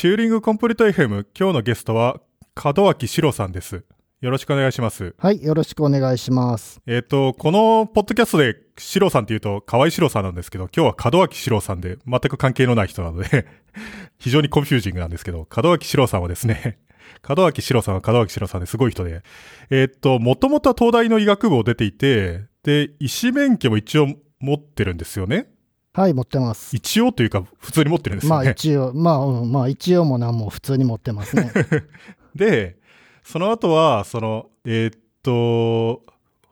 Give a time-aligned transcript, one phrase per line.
[0.00, 2.22] Turing Complete FM、今日のゲストは、
[2.56, 3.84] 門脇史郎さんです。
[4.22, 5.14] よろしくお願いします。
[5.18, 6.80] はい、よろしくお願いします。
[6.86, 13.46] えっ、と、このポッドキャストで史郎さんって言うと、河合史郎さんなんですけど、今日は門脇史郎さんで、全く関係のない人なので、
[14.18, 16.78] 非常に confusing なんですけど、門脇史郎さんはですね、
[17.28, 19.22] 門脇史郎さんは門脇史郎さんですごい人で、
[19.68, 24.06] えっ、と、もともとは東大の医学部を出ていて、で、医師免許も一応
[24.38, 25.50] 持ってるんですよね。
[25.92, 26.76] はい、持ってます。
[26.76, 28.48] 一応というか、普通に持ってるんですまよね。
[28.48, 31.52] あ一応、まあ、うんまあ一応も何も普通に持ってますね。
[32.34, 32.78] で、
[33.24, 36.02] その後は、その、えーっと、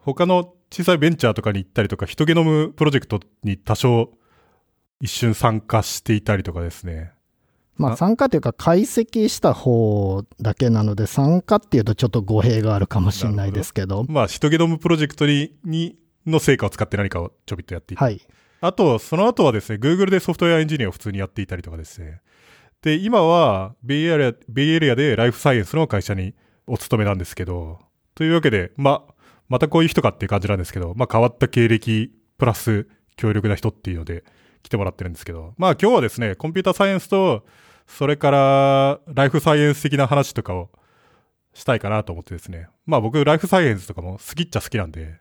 [0.01, 4.11] 他の小さいベンチャーとかに行ったりとか、ヒトゲノムプロジェクトに多少
[5.01, 7.13] 一瞬参加していたりとかですね。
[7.13, 7.19] あ
[7.77, 14.05] まあ参加というか解析した方だけなので、参加っていうとちょっと語弊があるかもしれないですけど。
[14.09, 15.97] まあ、ヒトゲノムプロジェクトに、に、
[16.27, 18.05] の成果を使って何かをちょびっとやっていた。
[18.05, 18.21] はい。
[18.61, 22.21] あと、その後はですね、Google でソフトウェアエンジニアを普通にやっていたりとかですね。
[22.83, 26.35] で、今は、ベイエリア、ベイエリアでライフサイエンスの会社に
[26.67, 27.79] お勤めなんですけど、
[28.15, 29.05] というわけで、ま、
[29.49, 34.25] またこういう人かっていう感じなんですけど、まあ変わった経歴、プラス強力な人っていうので
[34.63, 37.45] 来てもらってるんですけど、まあ今日はですね、コンピューターサイエンスと、
[37.87, 40.69] それから、ライフサイエンス的な話とかを
[41.55, 42.69] したいかなと思ってですね。
[42.85, 45.17] まあ僕、ライフサイエンスとかも好きっちゃ好きなんで、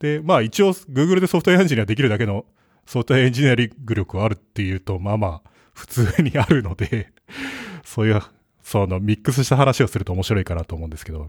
[0.00, 2.44] で、まあ一応 Google でソフトウェアエンジニアできるだけの
[2.86, 7.12] ソフトウェアエンジニアリング力はあるっていうと、まあまあ普通にあるので、
[7.84, 8.20] そういう、
[8.62, 11.28] そのミックスした話をすると面白いかなと思うんですけど、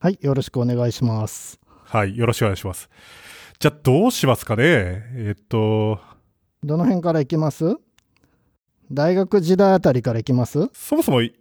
[0.00, 1.60] はい、よろしくお願いします。
[1.84, 2.88] はい、よろしくお願いします。
[3.58, 4.64] じゃあどうしますかね？
[4.64, 6.00] えっと、
[6.62, 7.76] どの辺からいきます？
[8.90, 10.70] 大学時代あたりからいきます？
[10.72, 11.34] そもそもい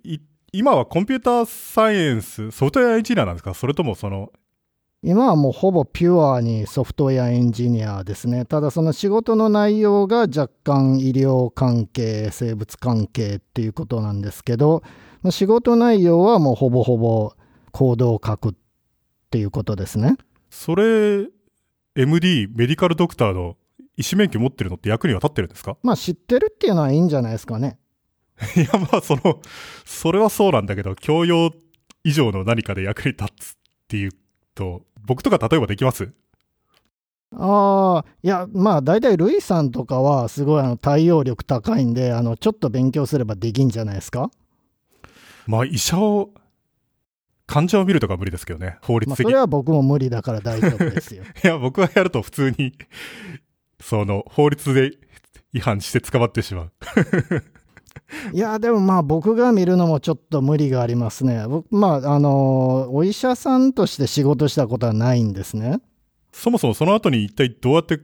[0.51, 3.53] 今はコンピューターサイエンス、ソフトウェアエンジニアなんですか？
[3.53, 4.31] それともその、
[5.01, 8.43] 今はもうほぼピュアにソフトウェアエンジニアですね。
[8.43, 14.83] ただその仕事の内容が若干医療関係、生物関係っていうことなんですけど、
[15.21, 17.33] まあ仕事内容はもうほぼほぼ
[17.71, 18.53] コードを書くっ
[19.31, 20.17] ていうことですね。
[20.49, 21.27] それ、
[21.95, 23.55] MD、メディカルドクターの
[23.95, 25.77] 医師免許持ってるのって役には立ってるんですか？
[25.81, 27.79] まあ知ってるっていうのはいいんじゃないですかね。
[28.57, 29.39] いや、まあ、その、
[29.85, 31.51] それはそうなんだけど、教養
[32.05, 33.55] 以上の何かで役に立つっ
[33.89, 34.11] ていう
[34.55, 36.11] と、僕とか例えばできます？
[37.35, 44.31] ああ、いや、まあ大体ルイさんとかはすごいあの対応力高いんで、あのちょっと勉強すればできんじゃないですか？
[45.45, 46.31] まあ、医者を、
[47.47, 49.25] 患者を見るとかは無理ですけどね、法律的に。
[49.25, 51.23] まあそれは僕も無理だから大丈夫ですよ。
[51.43, 52.73] いや、僕はやると普通に、
[53.81, 54.91] その、法律で
[55.53, 56.71] 違反して捕まってしまう。
[58.33, 61.45] いや、でもまあ僕が見るのもちょっと無理がありますね。
[61.47, 65.81] 僕、まあ、あの、お医者さんとして仕事したことはないんですね。
[66.31, 67.99] そもそもその後に一体どうやって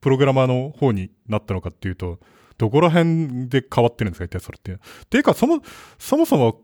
[0.00, 2.18] プログラマーの方になったのかっていうと、
[2.58, 4.78] どこら辺で変わってるんですか一体それって。
[5.08, 5.60] ていうか、そも、
[5.98, 6.60] そもそも、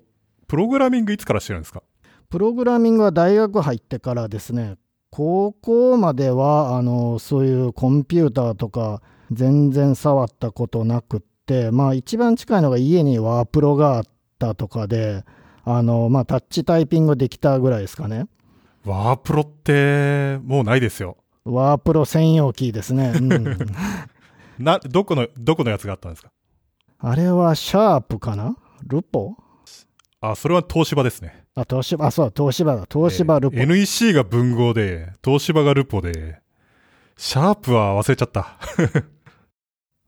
[0.47, 1.83] プログラミングいつからしてるんですか？
[2.29, 4.77] プログラミングは大学入ってからですね、
[5.11, 9.01] 高校までは、あの、そういうコンピューターとか
[9.33, 11.27] 全然触ったことなくって、
[11.73, 14.05] まあ一番近いのが家にワープロがあっ
[14.39, 15.25] たとかで、
[15.65, 18.27] あの、まあタッチタイピングできたぐらいですかね。
[18.85, 21.17] ワープロって、もうないですよ。
[21.45, 23.13] ワープロ専用キーですね。
[23.15, 23.57] うん、
[24.59, 26.31] な、どこの、どこのやつがあったんですか？
[26.99, 28.57] あれはシャープかな？
[28.85, 29.33] ルポ？
[30.21, 31.45] あ、それは東芝ですね。
[31.55, 32.87] あ、東芝、あ、そう、東芝だ。
[32.93, 33.57] 東芝ルポ。
[33.57, 36.41] えー NEC が文豪で、東芝がルポで、
[37.17, 38.59] シャープは忘れちゃった。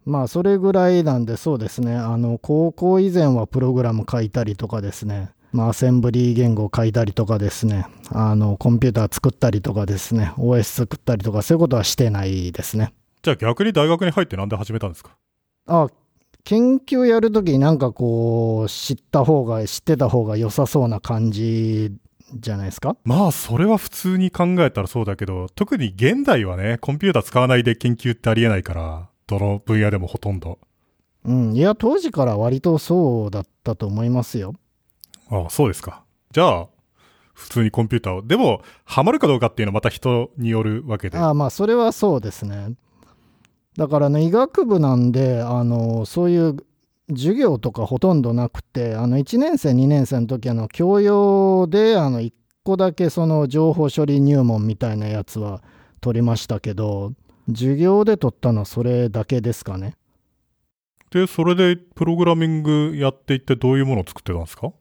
[0.09, 1.95] まあ、それぐらいなんで、そうですね。
[1.95, 5.31] あの、高校以前はプログラム書いたりとかですね。
[5.53, 7.87] まあ、アセンブリー言語を書いたりとかですね。
[8.11, 10.33] あの、コンピューター作ったりとかですね。
[10.39, 12.95] OS 作ったりとか、そういうことはしてないですね。
[13.23, 15.17] じゃあ逆に大学に入ってなんで始めたんですか？
[15.67, 15.89] あ、
[16.45, 21.93] 研究やるときになんかこう、知った方が、知ってた方が良さそうな感じ
[22.35, 22.97] じゃないですか？
[23.05, 30.59] まあ、それは普通に考えたらそうだけど、特に現代はね、コンピューター使わないで研究ってありえないから、どの分野でもほとんど。
[31.25, 31.53] うん。
[31.55, 34.54] いや、当時から割とそうだったと思いますよ。
[35.30, 36.03] ああ、そうですか。
[36.33, 36.66] じゃあ、
[37.34, 38.22] 普通にコンピューターを。
[38.22, 41.19] でも、ハマるかどうかっていうのはまた人によるわけで。
[41.19, 42.75] ああまあそれはそうですね
[43.77, 46.57] だからね医学部なんであのそういう
[47.10, 52.33] 授業とかほとんどなくてあの1年生2年生の時あの教養であの1
[52.65, 55.63] 個だけその情報処理入門みたいなやつは
[56.01, 57.13] 取りましたけど
[57.48, 59.95] 授業で取ったのはそれだけですかね
[61.10, 64.72] で、それでプログラミングやっていってどういうものを作ってたんですか？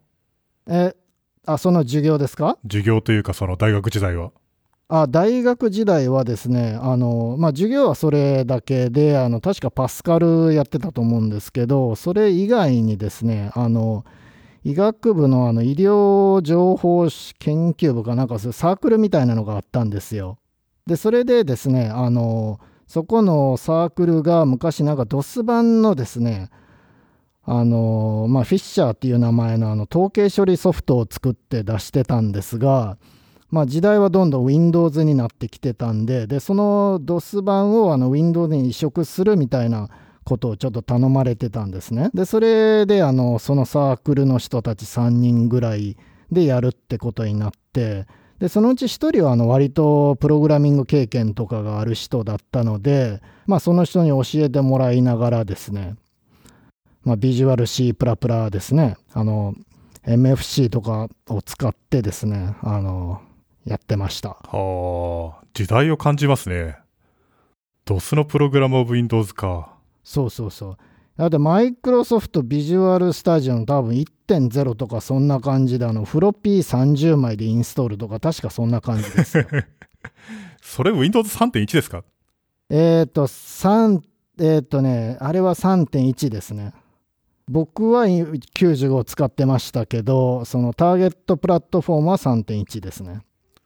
[0.67, 0.93] え
[1.45, 2.57] あその授業ですか？
[2.63, 4.31] 授業というかその大学時代は。
[4.89, 14.05] あ大学時代はですねあの、まあ、授業はそれだけであの確かパスカルやってたと思うんですけどそれ以外にですねあの
[14.63, 17.07] 医学部のあの医療情報
[17.39, 20.37] 研究部かなんかそういうサークルみたいなのがあったんですよ。
[20.87, 26.49] でそれでですねあのそこのサークルが昔なんか DOS 版のですね
[27.49, 32.97] あのまあ、フィッシャーっていう名前のあの統計処理ソフトを作って出してたんですが、
[33.49, 39.87] まあ、時代はどんどん Windows になってきてたんででその DOS 版をあの Windows に移植するみたいな
[40.25, 42.09] ことをちょっと頼まれてたんですね。
[42.13, 45.95] でそれであのそのサークルの人たち3人ぐらい
[46.33, 48.07] でやるってことになって
[48.39, 55.95] でそのうち1人はあの割とプログラミング経験とかがある人だったので、まあ、その人に教えてもらいながらですね
[57.07, 57.95] まあ、ビジュアル C++
[58.51, 59.55] ですね、あの、
[60.05, 63.21] MFC とかを使ってですね、あの、
[63.63, 64.31] やってました。
[64.31, 66.77] はあ、時代を感じますね。
[67.85, 69.73] DOS のプログラムオブ Windows か。
[70.03, 70.77] そうそうそう。
[71.17, 79.45] だってマイクロソフトビジュアルスタジオの多分1.0とかそんな感じで、あの、フロッピー30枚でインストールとか確かそんな感じですよ。
[80.61, 82.03] それ Windows 3.1ですか？
[82.69, 84.01] えっ、と、3、
[84.39, 86.73] えっ、ー、とね、あれは3.1ですね。
[87.49, 93.21] 僕は95を使ってましたけど、そのターゲットプラットフォームは3.1ですね。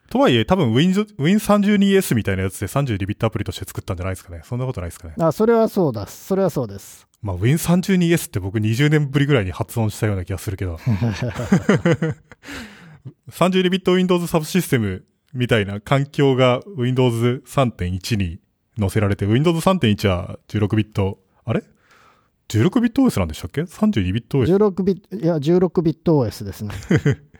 [0.09, 4.41] とはいえ、多分 Win32S みたいなやつで32ビットアプリとして作ったんじゃないですかね。
[4.43, 5.15] そんなことないですかね。
[5.19, 6.05] あ、それはそうだ。
[6.05, 7.07] それはそうです。
[7.21, 10.77] まあ、Win32S って僕20年ぶりぐらいに発音したような気がするけど。
[13.29, 18.39] 32ビット Windows サブシステムみたいな環境が Windows 3.1に
[18.79, 21.63] 載せられて、Windows 3.1は16ビット、あれ
[22.49, 24.55] ？16ビット OS なんでしたっけ ?32 ビット OS?
[24.57, 26.73] 16ビット、いや、16ビット OS ですね。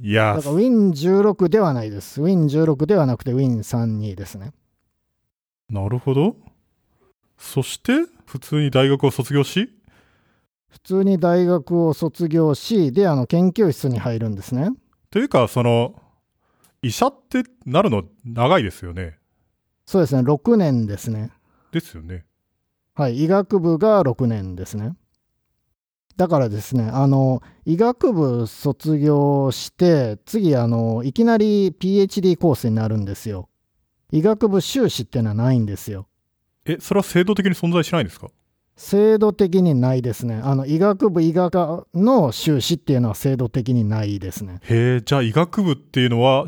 [0.00, 2.22] いやだから Win16 ではないです。
[2.22, 4.52] Win16 ではなくて Win32 ですね。
[5.68, 6.36] なるほど。
[7.36, 7.92] そして、
[8.28, 9.70] 普通に大学を卒業し？
[10.68, 14.68] 普通に大学を卒業し、で、あの、研究室に入るんですね。
[15.10, 15.94] というか、その、
[16.82, 19.16] 医者ってなるの長いですよね。
[19.86, 21.30] そうですね、6年ですね。
[21.72, 22.26] ですよね。
[22.94, 24.94] はい、医学部が6年ですね。
[26.18, 33.48] だからですね、あの、医学部卒業して、次、あの、いきなり PhD コースになるんですよ。
[34.12, 36.08] 医学部修士っていうのはないんですよ。
[36.68, 38.28] え、それは制度的に存在しないんですか？
[38.76, 40.40] 制度的にないですね。
[40.44, 44.60] あの、医学部医学科の修士っていうのは制度的にないですね。
[44.62, 46.46] へえ、じゃあ医学部っていうのは、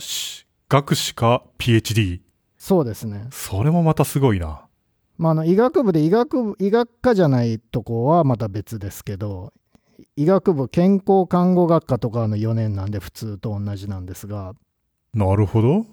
[0.68, 2.20] 学士か PhD?
[2.56, 3.26] そうですね。
[3.32, 4.62] それもまたすごいな。
[5.18, 9.52] まあ、あの医学部で医学部医学科じゃないとこはまた別ですけど
[10.16, 14.54] 医学部健康看護学科とかの4年なんで普通と同じなんですが
[15.12, 15.84] なるほど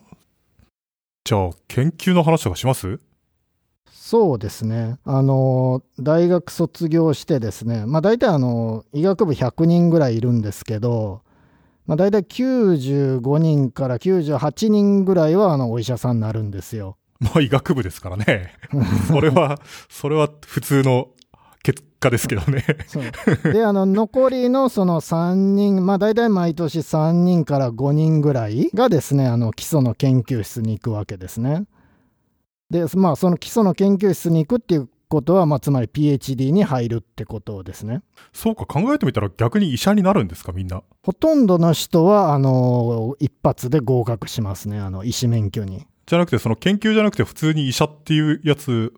[1.26, 3.02] じゃあ研究の話とかします？
[4.08, 11.24] そうですねあの大学卒業してですねまあ大体あの医学部100人ぐらいいるんですけど
[11.88, 16.98] まあ、大体95人から98人ぐらいはあのお医者さんになるんですよ。
[17.20, 18.54] まあ医学部ですからね。
[19.08, 19.60] それは、
[19.90, 21.08] それは普通の
[21.64, 22.66] 結果ですけどね。
[23.54, 31.64] で、あの、残りのその3人、まあ大体毎年3人から5人ぐらいがですね、あの、基礎の研究室に行くわけですね。
[32.70, 38.02] で、まあその基礎の研究室に行くっていうことは、まあ、つまり PhD に入るってことですね。
[38.34, 40.84] そうか、考えてみたら逆に医者になるんですか、みんな。
[41.04, 45.86] ほとんどの人は、あの、一発で合格しますね、あの、医師免許に。
[46.06, 48.94] じゃなくて、その研究じゃなくて普通に医者っていうやつ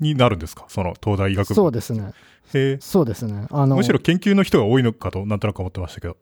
[0.00, 1.54] になるんですかその東大医学部。
[1.54, 2.12] そうですね。
[2.52, 3.46] へそうですね。
[3.50, 6.16] あの、むしろ研究の人が多いのかと、なんとなく思ってましたけど。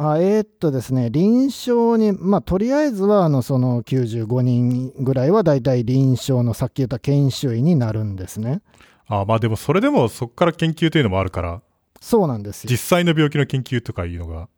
[0.00, 8.62] あえー、っとですね、臨床に、まあ、とりあえずは、あの、その95人ぐらいは大体臨床のさっき言った研修医になるんですね。
[9.08, 11.62] あまあでもそれでもそこから研究というのもあるから。
[12.00, 12.70] そうなんですよ。
[12.70, 14.48] 実際の病気の研究とかいうのが。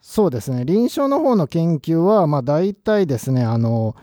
[0.00, 0.64] そうですね。
[0.64, 3.94] 臨床の方の研究は、まあ大体ですね、あの、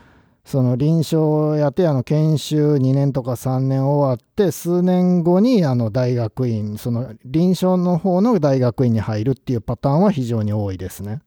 [0.48, 11.20] その臨床やってあの研修2年とか3年終わって数年後にあの大学院その臨床の方の大学院に入るっていうパターンは非常に多いですね。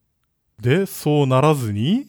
[0.59, 2.07] でそうならずに？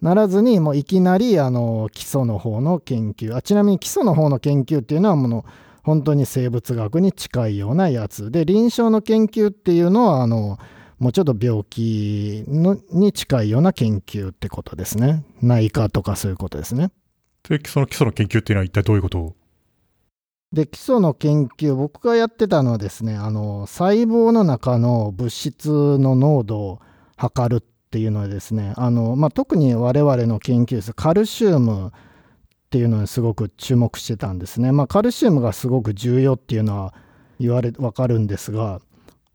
[0.00, 3.34] ならずにもういきなりあの基礎の方の研究。
[3.34, 5.44] あちなみに基礎の方の研究っていうのはもの
[5.82, 8.30] 本当に生物学に近いようなやつ。
[8.30, 10.60] で臨床の研究っていうのはあの
[11.02, 15.24] もうちょっと病気のに近いような研究ってことですね。
[15.40, 16.90] 内科とかそういうことですね。
[17.48, 19.18] で、その基礎の研究っていうのは一体どういうこと？
[19.18, 19.36] を
[20.52, 26.80] で、基礎の研究、僕がやってたのはですね、あの、細胞の中の物質の濃度を
[27.16, 31.90] 測るっっていうのはですねあの、まあ、特に我々の研究室カルシウムっ
[32.70, 34.72] ていうのにすごく注目してたんですね。
[34.72, 36.94] まあ、カルシウムがすごく重要っていうのは
[37.38, 38.80] 言われ分かるんですが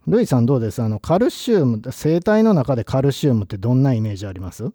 [0.08, 0.82] ルイさんどうです？
[0.82, 4.72] あのカルシウム生体の中でカルシウムってどんなイメージあります？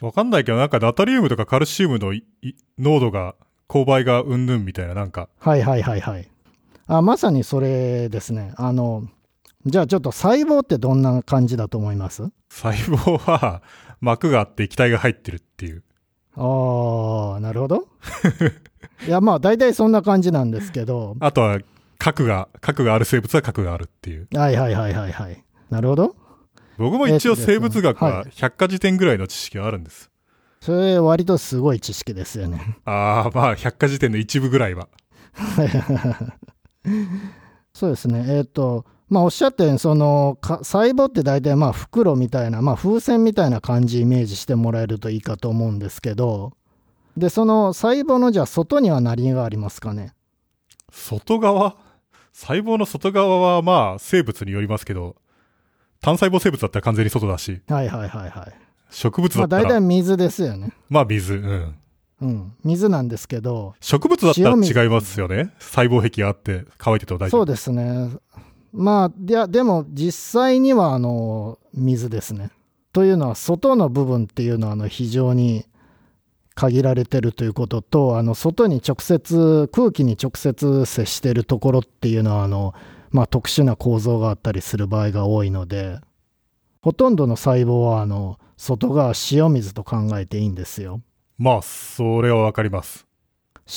[0.00, 2.12] わかんないけど、なんかナトリウムとかカルシウムの
[2.78, 3.36] 濃度が、
[3.68, 5.28] 勾配がうんぬんみたいな、なんか。
[5.38, 6.28] はいはいはいはい。
[6.88, 8.52] あ、まさにそれですね。
[8.56, 9.04] あの、
[9.64, 12.24] じゃあちょっと細胞ってどんな感じだと思います？
[12.50, 13.62] 細胞は
[14.00, 15.84] 膜があって液体が入ってるっていう。
[16.34, 17.86] ああ、なるほど。
[19.06, 21.16] いやまあ大体そんな感じなんですけど。
[21.20, 21.60] あとは
[22.02, 24.26] 核が、核がある生物は核があるっていう。
[24.34, 25.44] はいはいはいはいはい。
[25.70, 26.16] なるほど。
[26.76, 30.10] 僕も一応生物学は百科事典ぐらいの知識はあるんです。
[30.60, 32.78] それ割とすごい知識ですよね。
[32.84, 34.88] ああ、まあ百科事典の一部ぐらいは。
[37.72, 38.24] そうですね。
[38.28, 46.52] えっ、ー、と、まあおっしゃったように、その細胞って大体まあ袋みたいな、まあ風船みたいな感じイメージしてもらえるといいかと思うんですけど、
[47.16, 50.14] で、その細胞のじゃあ外には何がありますかね？
[50.90, 51.91] 外側？
[52.32, 55.16] 細胞の外側はまあ生物によりますけど、
[56.00, 57.60] 単細胞生物だったら完全に外だし。
[57.68, 58.54] はいはいはいはい。
[58.90, 59.62] 植物だったら。
[59.62, 60.72] まあ大体水ですよね。
[60.88, 61.74] まあ水、うん。
[62.22, 62.52] うん。
[62.64, 63.74] 水なんですけど。
[63.80, 65.52] 植物だったら違いますよね。
[65.58, 67.40] 細胞壁があって乾いてても大丈夫。
[67.40, 68.10] そうですね。
[68.72, 72.50] まあ、いや、でも実際にはあの、水ですね。
[72.92, 75.66] というのは、外の部分っていうのはあの非常に
[76.54, 82.74] 限られてるということと、あの外に直接、空気に直接接してるところっていうのは、あの
[83.10, 85.98] まあ、特殊な構造があったりする場合が多いので、
[86.80, 91.00] ほとんどの細胞はあの外側塩水と考えていいんですよ。
[91.38, 93.06] まあ、それはわかります。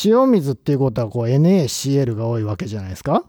[0.03, 3.23] 塩水っていうことはこう NaCl が多いわけじゃないですか？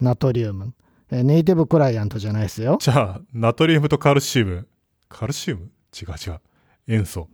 [0.00, 0.74] ナトリウム。
[1.10, 2.78] ネイティブクライアントじゃないですよ。
[2.80, 4.68] じゃあ、ナトリウムとカルシウム。
[5.08, 5.70] カルシウム？
[5.98, 6.40] 違う違う。
[6.86, 7.28] 塩素。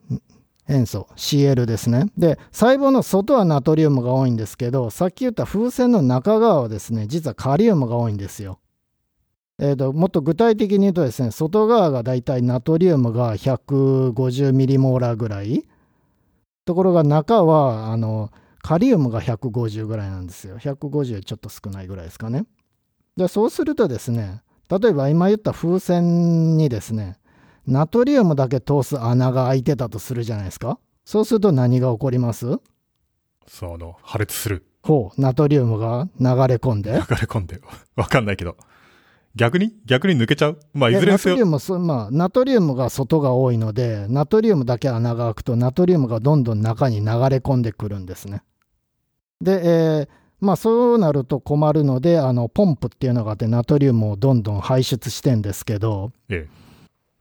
[0.68, 2.06] 塩素 Cl ですね。
[2.16, 8.58] で細胞の外はナトリウムが多いんですけどさっき言った風船の中側はですね実はカリウムが多いんですよ。
[9.60, 15.64] えーと、もっと具体的に言うとですね外側がだいたいナトリウムが150ミリモーラーぐらい。
[16.64, 18.30] ところが中はあの
[18.62, 20.58] カリウムが150ぐらいなんですよ。
[20.58, 22.46] 150ちょっと少ないぐらいですかね。
[23.16, 27.18] でそうするとですね例えば今言った風船にですね
[27.66, 30.78] ナトリウムだけ通す穴が開いてたとするじゃないですか。
[31.04, 32.58] そうすると何が起こります？
[33.46, 34.66] その、破裂する。
[34.82, 36.92] ほう、ナトリウムが流れ込んで。
[36.92, 37.60] 流れ込んで。
[37.96, 38.56] わかんないけど。
[39.34, 39.74] 逆に？
[39.84, 40.58] 逆に抜けちゃう？
[40.72, 41.36] まあ、いずれにせよ。
[41.36, 48.42] ナトリウム、まあ、ナトリウムが外が多いので、ナトリウムだけ穴が開くと、ナトリウムがどんどん中に流れ込んでくるんですね。
[49.40, 50.08] で、えー、
[50.40, 56.63] まあ、そうなると困るので、あの、ポンプっていうのがあって、ナトリウムをどんどん排出してんですけど、ええ。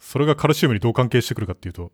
[0.03, 1.91] それがカルシウムにどう関係してくるかっていうと。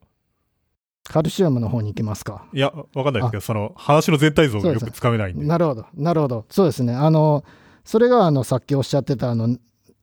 [1.04, 2.46] カルシウムの方に行きますか。
[2.54, 5.46] いや、わかんないですけど、その話の全体像がよくつかめないんで。
[5.46, 6.46] なるほど、なるほど。
[6.50, 6.94] そうですね。
[6.94, 7.46] あの、
[7.86, 9.58] それがあのさっきおっしゃってたあの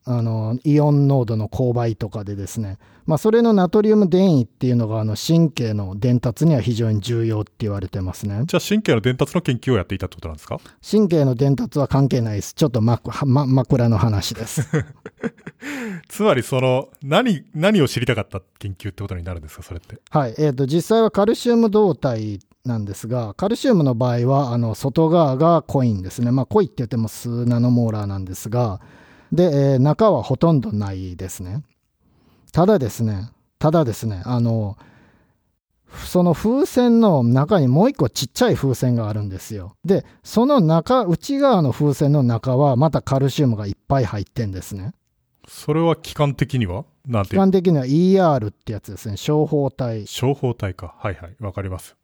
[0.09, 8.43] あのイオン濃度の勾配とかでですね、まあ、それのナトリウム電位っていうのがあの神経の伝達には非常に重要って言われてますね。
[8.45, 10.59] じゃあ神経の伝達の研究をやっていたってことなんですか？
[10.89, 12.53] 神経の伝達は関係ないです。
[12.53, 14.65] ちょっとま、ま、枕の話です。
[16.07, 19.63] つまりその何何を知りたかった研究ってことになるんですか？
[19.63, 19.99] それって。
[20.09, 20.35] はい。
[20.37, 26.31] えーと、実際はカルシウム動態なんですがカルシウムの場合はあの外側が濃いんですね。
[26.31, 28.79] まあ濃いって言っても数ナノモーラーなんですが
[29.31, 31.63] で、えー、中はほとんどないですね。
[32.51, 33.29] ただですね、
[33.59, 34.77] ただですね、あの、
[36.05, 39.75] その風船の中にもう一個ちっちゃい風船があるんですよ。
[39.85, 44.93] で、その中、内側の風船の中はまたカルシウムがいっぱい入ってんですね。
[45.47, 46.85] それは期間的には？
[47.05, 49.15] なんて期間的には ER ってやつですね。
[49.15, 50.05] 小胞体。
[50.07, 50.95] 小胞体か。
[50.99, 51.35] はいはい。
[51.39, 51.95] わかります。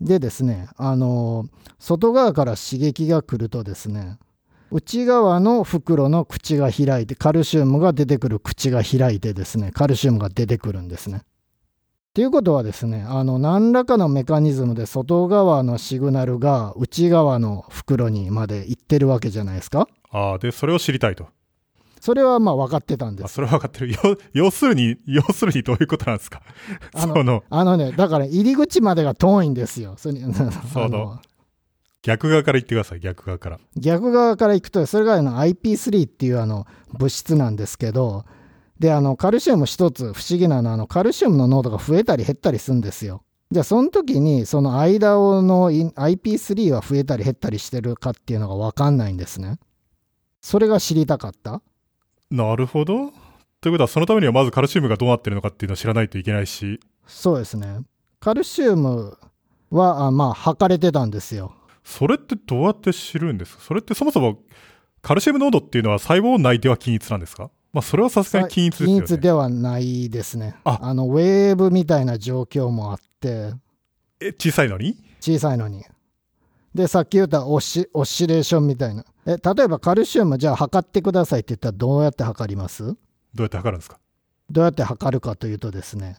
[0.00, 1.46] でですね、あの、
[1.78, 4.18] 外側から刺激が来るとですね、
[4.70, 11.22] 内側の袋の口が開いて、カルシウムが出てくる口が開いてですね、カルシウムが出てくるんですね。
[12.12, 19.86] ということはですね、あの、何らかのメカニズムで外側のシグナルが内側の袋にまで行ってるわけじゃないですか。
[20.10, 21.28] ああ、で、それを知りたいと。
[22.00, 23.34] それはまあ分かってたんです。
[23.34, 23.94] それは分かってる。
[24.32, 26.40] 要するに、要するにどういうことなんですか？
[26.94, 29.94] あの あのね、だから入り口までが遠いんですよ。
[29.98, 31.20] そ の
[32.02, 33.60] 逆側から言ってください、逆側から。
[33.76, 36.66] 逆側から行くと、それがあの IP3 っていうあの
[36.98, 38.24] 物質なんですけど、
[38.78, 43.22] で、あの、カルシウム一つ不思議なのは、あの、カルシウムの濃度が増えたり減ったりするんですよ。
[43.50, 49.58] じゃあ、その時に、その間の IP3 は増えたり減ったりしてるかっていうのが分かんないんですね。
[50.40, 51.60] それが知りたかった？
[52.30, 53.12] なるほど。
[53.60, 57.80] ということは、そのためにはまずカルシウムがどうなってるのかっていうのを知らないといけないし、そうですね。
[58.18, 59.18] カルシウム
[59.70, 61.52] は、あまあ、測れてたんですよ。
[61.84, 63.62] それってどうやって知るんですか？
[63.62, 64.38] それってそもそも、
[65.02, 67.50] カルシウム濃度っていうのは細胞内では均一なんですか？
[67.72, 68.94] まあ、それはさすがに均一ですよね。
[69.06, 70.56] 均一ではないですね。
[70.64, 73.52] あの、ウェーブみたいな状況もあって、
[74.20, 74.96] え、小さいのに？
[75.20, 75.84] 小さいのに。
[76.74, 79.04] で、さっき言ったオシオシレーションみたいな。
[79.26, 82.84] え、例えばカルシウムじゃあ測ってくださいって言ったらどうやって測ります？
[82.84, 82.94] ど
[83.38, 83.98] うやって測るんですか？
[84.50, 86.16] どうやって測るかというとですね、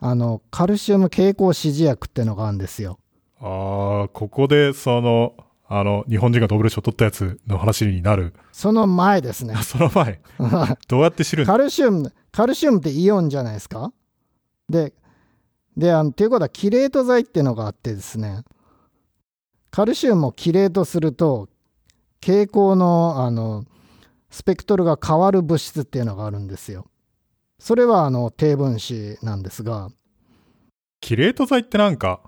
[0.00, 2.98] あの、カルシウム経口指示薬ってのがあるんですよ。
[3.40, 5.34] ああ、ここで、その、
[5.68, 8.34] あの、日本人がノーベル賞取ったやつの話になる。
[8.52, 9.62] その前ですねあ。
[9.62, 10.20] その前、
[10.88, 11.46] どうやって知るん？
[11.46, 13.92] カルシウム、カルシウムってイオンじゃないですか？
[14.68, 14.92] で、
[15.76, 18.42] で、あの、っていうことは、キレート剤っていうのがあってですね、
[19.70, 21.48] カルシウムをキレートすると、
[22.20, 23.64] 蛍光の、あの、
[24.30, 26.86] スペクトルが変わる物質っていうのがあるんですよ。
[27.60, 29.90] それは、あの、低分子なんですが、
[31.00, 32.20] キレート剤ってなんか、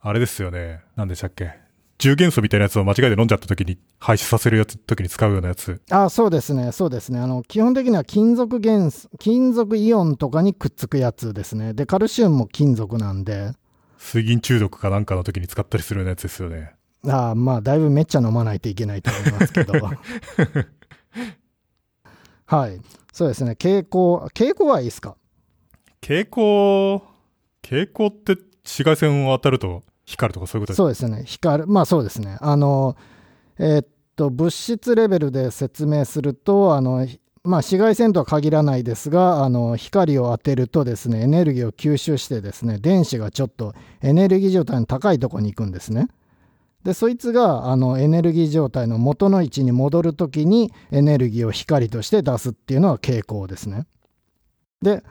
[0.00, 0.80] あれですよね。
[0.96, 1.52] なんでしたっけ？
[1.98, 5.82] 重元素みたいなやつを間違えて飲んじゃった時に排出させるやつ、時に使うようなやつ。
[5.90, 7.18] あそうですね、そうですね。
[7.20, 11.74] あの、基本的には金属元素、金属イオンとかにくっつくやつですね。
[11.74, 13.52] で、カルシウムも金属なんで、
[13.98, 16.72] 水銀中毒かなんかの時に使ったりするようなやつですよね。
[17.06, 19.72] ああまあだいぶめっちゃ飲まないといけないと思いますけど
[22.44, 22.80] はい
[23.12, 25.16] そうですね蛍光蛍光はいいですか？
[26.02, 27.00] 蛍光、
[27.62, 31.24] 蛍光って紫外線を当たると光るとかそういうことですそうですね。
[31.26, 32.38] 光るまあそうですね。
[32.40, 32.96] あの
[33.58, 37.06] えーっと物質レベルで説明するとあの
[37.42, 46.08] まあ紫外線とは限らないですがあの光を当てるとですねエネルギーを吸収してですね電子がちょっとエネルギー状態の高いところに行くんですね。
[46.84, 53.86] でそいつがあのエネルギー状態の元の位置に戻るときにエネルギーを光として出すっていうのは蛍光ですね。
[54.82, 55.02] で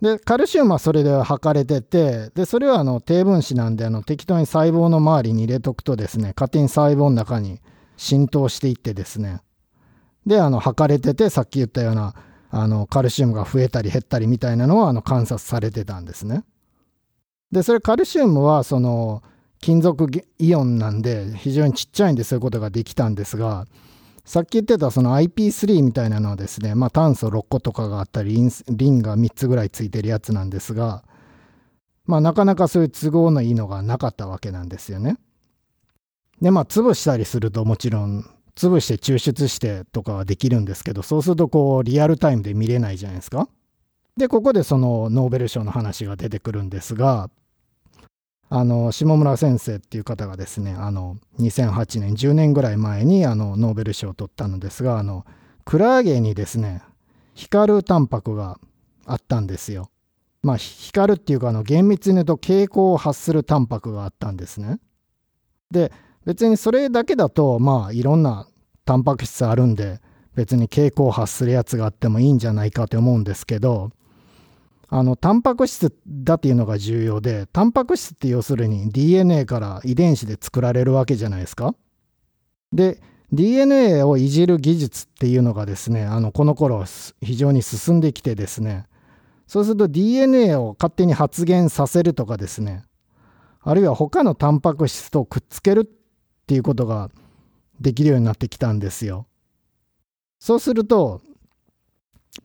[0.00, 7.60] でカルシウムはそれで測れててでそれはあの低分子なんであの適当に細胞の周りに入れとくとですね勝手に細胞の中に
[7.96, 9.40] 浸透していってですね
[10.26, 12.14] であの測れててさっき言ったような
[12.50, 16.44] あのカルシウムが増えたり減ったりみたいなのはあの観察されてたんですね。
[17.52, 19.22] でそれカルシウムはその
[19.60, 23.66] 金属イオンなんで非常にちっちゃいんでそういうことができたんですが
[24.26, 31.04] さっき言ってたその IP3 みたいなのはですね、まあ、炭素6個とかがあったりリンリンが3つぐらいついてるやつなんですが、
[32.06, 35.16] まあ、なかなかそういう都合のいいのがなかったわけなんですよね。
[36.42, 43.48] でまあ潰したりするともちろん潰して抽出してとかはできるんですけどそうするとこうリアルタイムで見れないじゃないですか。
[44.16, 47.30] でここでそのノーベル賞の話が出てくるんですが
[48.48, 55.26] あの下村先生っていう方がですねあの2008年10年ぐらい前にあのノーベル賞を取ったのですがあの
[55.64, 56.82] クラゲにですね
[57.34, 58.58] 光るタンパクが
[59.04, 59.90] あったんですよ。
[60.42, 64.78] まあ光るっていうかあの厳密に言うと蛍光を発するタンパクがあったんですね。
[65.70, 65.92] で
[66.24, 68.46] 別にそれだけだとまあいろんな
[68.84, 70.00] タンパク質あるんで
[70.36, 73.90] 別に蛍光を発するやつがあってもいいんじゃないかと思うんですけど
[74.88, 81.74] あのタンパク質だっていうのが重要でタンパク質って要するに DNA から遺伝子で作られるわけじゃないですか。
[82.72, 83.00] で
[83.32, 86.84] DNA をいじる技術っていうのがですねあのこの頃
[87.20, 88.86] 非常に進んできてですね
[89.48, 92.84] そうすると DNA を勝手に発現させるとかですね
[93.62, 97.10] あるいは他のタンパク質とくっつけるっていうことが
[97.80, 99.26] できるようになってきたんですよ。
[100.38, 101.20] そうすると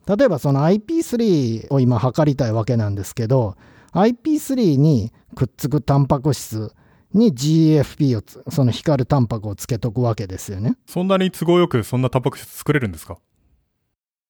[0.08, 3.56] 例えばその IP3 を今測りたいわけなんですけど
[3.94, 6.74] IP3 にくっつくタンパク質
[7.14, 10.78] に GFP をその光るタンパクをつけとくわけですよね。
[10.88, 13.18] そんなに都合よくそんなタンパク質作れるんですか？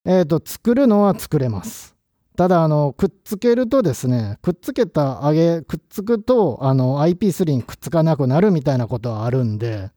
[0.06, 1.96] えっ、と作るのは作れます。
[2.36, 9.92] ただあのくっつけるとですねくっつけた上げくっつくとあの IP3 にくっつかなくなるみたいなことはあるんで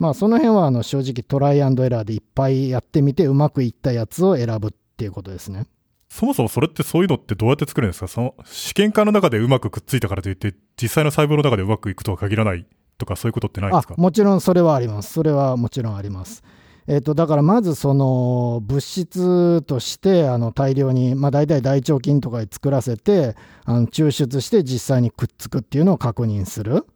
[0.00, 5.66] まあその辺はあの正直トライアンドエラーでいっぱいやってみてうまくいったやつを選ぶっていうことですね。
[6.08, 8.08] そもそもそれってそういうのってどうやって作るんですか？
[8.08, 12.66] その試験管の中でうまくくっついたからといって実際の細胞の中でうまくいくとは限らない
[12.98, 13.94] とかそういうことってないんですか？
[13.96, 15.12] あもちろんそれはあります。
[15.12, 16.42] それはもちろんあります。
[16.86, 26.86] えっとだからまずその物質としてあの大量に、まあ、大体大腸菌とかで作らせてあの抽出して実際にくっつくっていうのを確認する。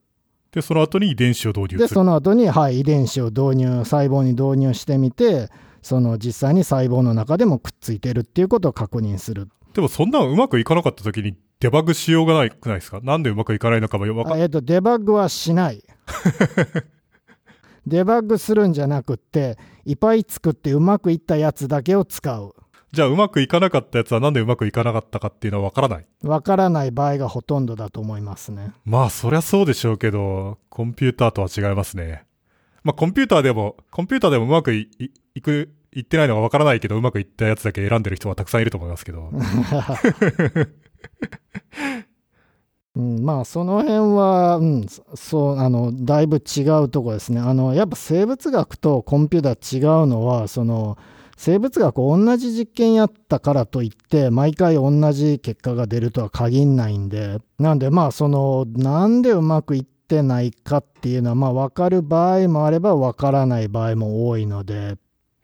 [0.54, 1.88] で、その後に遺伝子を導入で。
[1.88, 5.50] その後にはい遺伝子を導入細胞に導入してみて
[5.82, 9.48] その実際に細胞の中でもくっついてるっていうことを確認する。
[9.74, 13.00] でもそんなのうまくいかなかった時にデバッグしようがないくないですか？
[13.02, 15.82] なんでうまくいかないのかもよわかあえっとデバッグはしない。
[17.86, 22.54] デバッグするんじゃなくっていっぱい作ってうまくいったやつだけを使う。
[22.94, 26.06] じゃあうまくいかなかったやつはなんでうまくいかなかったかっていうのはわからない？
[26.22, 28.72] わからない場合がほとんどだと思いますね。
[28.84, 32.24] まあそりゃそうでしょうけど、コンピューターとは違いますね。
[32.84, 39.30] まあコンピューターでも、コンピューターでもうまくいいいく、いってないのがわからないけど、うまくいったやつだけ選んでる人はたくさんいると思いますけど。
[42.96, 50.96] うん、まあその辺は、うん、そそうあのだいぶ違うところですねあのやっぱ生物学とコンピューター違うのはその
[51.36, 57.38] 生物学同じ実験やったからといって毎回同じ結果が出るとは限んないんで。
[57.58, 64.96] なんでまあそのなんでうまくいってないかっていうのはまあ分かる場合もあれば分からない場合も多いので。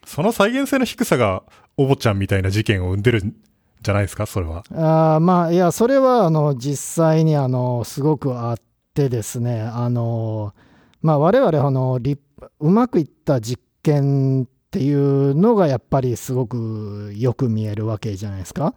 [0.05, 1.42] その再現性の低さが、
[1.76, 3.35] おぼちゃんみたいな事件を生んでるん
[3.83, 4.64] じゃないですか、それは。
[4.72, 8.57] あーまあいやそれはあの実際にあのすごくあっ
[8.94, 10.55] てですねあの
[11.03, 12.22] まあ我々あの立
[12.59, 18.76] うまくいった実験っていうのがやっぱりすごくよく見えるわけじゃないですか。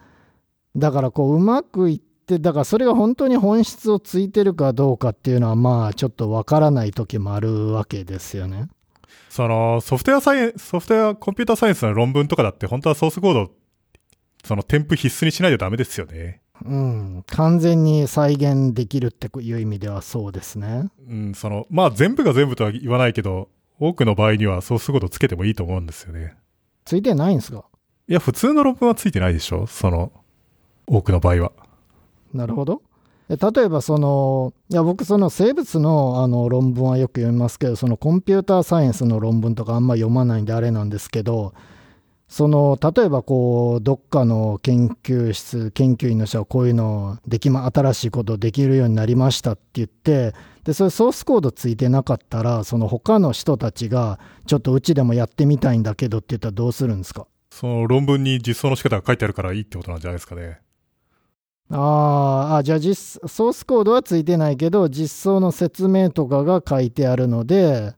[0.76, 8.70] だからこううまくいってだからそれが本当に本質をついてるかどうかっていうのはまあちょっとわからない時もあるわけですよね。
[9.30, 13.52] その、ソフトウェアサイエンソフトウェアコンピューターサイエンスの論文とかだって、本当はソースコード、
[14.44, 16.42] その添付必須にしないとダメですよね。
[16.66, 17.24] うん。
[17.28, 20.90] 完全に再現できるっていう意味ではそうですね。
[21.08, 26.36] うん、その、まあ全部が全部とは言わないけど、多くの場合にはソースコードつけてもいいと思うんですよね。
[26.86, 27.66] ついてないんですか？
[28.08, 30.12] いや、普通の論文はついてないでしょその、
[30.88, 31.52] 多くの場合は。
[32.34, 32.82] なるほど。
[33.30, 41.54] え例えばそのいや僕その生物のあの論文はよく読みますけどそのコンピューターサイエンスの論文とかあんま読まないんであれなんですけど
[42.28, 50.34] その例えばこうどっかの研究室研究員の人はこういうのできま新しいことできるようになりましたって言って
[50.64, 57.28] でそれソースコードついてなかったらその他の人たちがちょっとうちでもやってみたいんだけどって言ったらどうするんですか？
[57.52, 60.60] その論文に実装の仕方が書いてあるからいいってことなんじゃないですかね。
[61.70, 67.94] あーあ、じゃあ実、ソースコードはついてないけど、実装の説明とかが書いてあるので、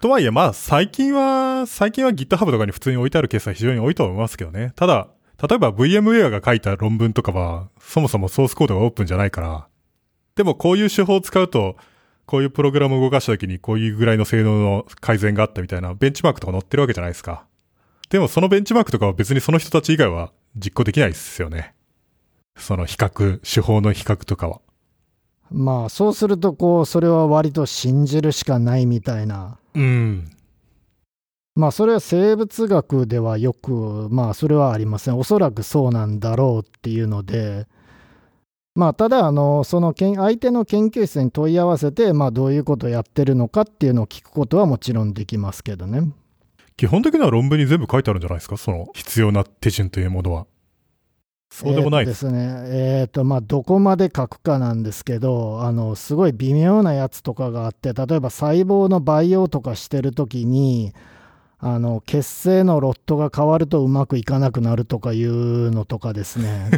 [0.00, 4.72] とはいえ、まあ、最近は、最近は GitHub とかに普通に置いてあるケースは非常に多いと思いますけどね。
[4.76, 5.08] ただ、
[5.48, 9.67] 例えば VMware が書いた論文とかは、そもそもソースコードがオープンじゃないから、
[10.38, 11.76] でもこういう手法を使うと、
[12.24, 17.44] こういうプログラムを動かした時にこういうぐらいの性能の改善があったみたいなベンチマークとか載ってるわけじゃないですか。
[18.08, 21.74] でもそのベンチマークとかは別にその人たち以外は実行できないですよね。
[22.56, 24.60] その比較、手法の比較とかは。
[25.50, 29.58] まあ、そうすると、こう、それは割と信じるしかないみたいな。
[29.74, 30.30] うん。
[31.56, 35.18] まあ、それは生物学ではよく、まあ、それはありません。
[35.18, 37.66] おそらくそうなんだろうっていうので、
[38.78, 46.12] まあ、ただ、あの、その相手の研究室に問い合わせて、まあ、どういうことをやってるのかっていうのを聞くことはもちろんできますけどね。
[46.76, 48.56] 基本的には論文に全部書いてあるんじゃないですか？
[48.56, 50.46] その必要な手順というものは。
[51.50, 52.62] そうでもないですね。
[52.66, 60.92] えっ、と、まあ、どこまで書くかなんですけど、あの、すごい微妙なやつとかがあって、例えば細胞の培養とかしてるときに、
[61.58, 66.70] あの、血清のロットが変わるとうまくいかなくなるとかいうのとかですね。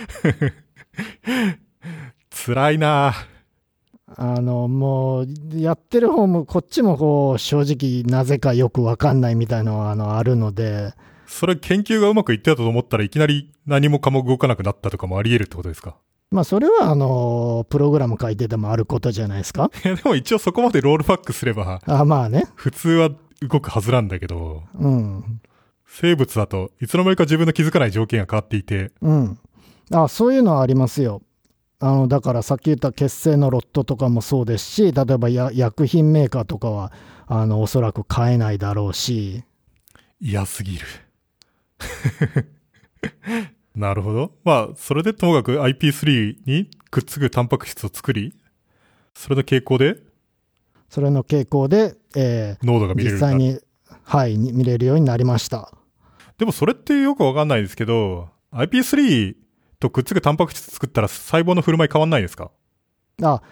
[2.30, 3.14] 辛いな
[4.16, 10.94] あの、もう、やってる方も、こっちもこう、正直、なぜかよくわかんないみたいなのは、あの、あるので、
[11.26, 15.96] それ研究がうまくいってたと思ったらいきなり何もかも動かなくなったとかもあり得るってことですか？
[16.30, 19.70] まあ、それは、あの、プログラム書いててもあることじゃないですか。
[19.84, 22.44] いやでも一応そこまでロールバックすればあまあね。
[22.54, 23.10] 普通は
[23.42, 25.40] 動くはずなんだけど、うん。
[25.86, 29.38] 生物だといつの間にか自分の気づかない条件が変わっていて、うん。
[29.92, 31.22] あ、そういうのはありますよ。
[31.80, 36.92] あの、だからさっき言った血清のロットとかもそうですし、例えばや薬品メーカーとかは、
[37.26, 39.44] あの、おそらく買えないだろうし、
[40.20, 40.86] 嫌すぎる。
[43.76, 44.32] なるほど。
[44.42, 48.34] まあ、それでともかく IP3 にくっつくタンパク質を作り、
[49.14, 49.98] それの傾向で
[50.88, 53.60] それの傾向で、えー濃度が見れる実際に、
[54.02, 55.72] はい、に見れるようになりました。
[56.38, 59.36] でもそれってよくわかんないですけど、IP3
[59.80, 62.50] とくっつくタンパク質作ったら細胞の振る舞い変わんないですか？
[63.22, 63.42] あ、